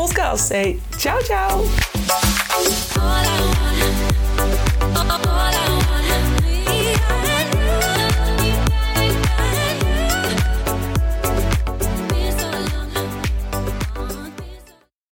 podcast. 0.00 0.48
Hey, 0.48 0.80
tchau, 0.96 1.18
tchau! 1.28 1.60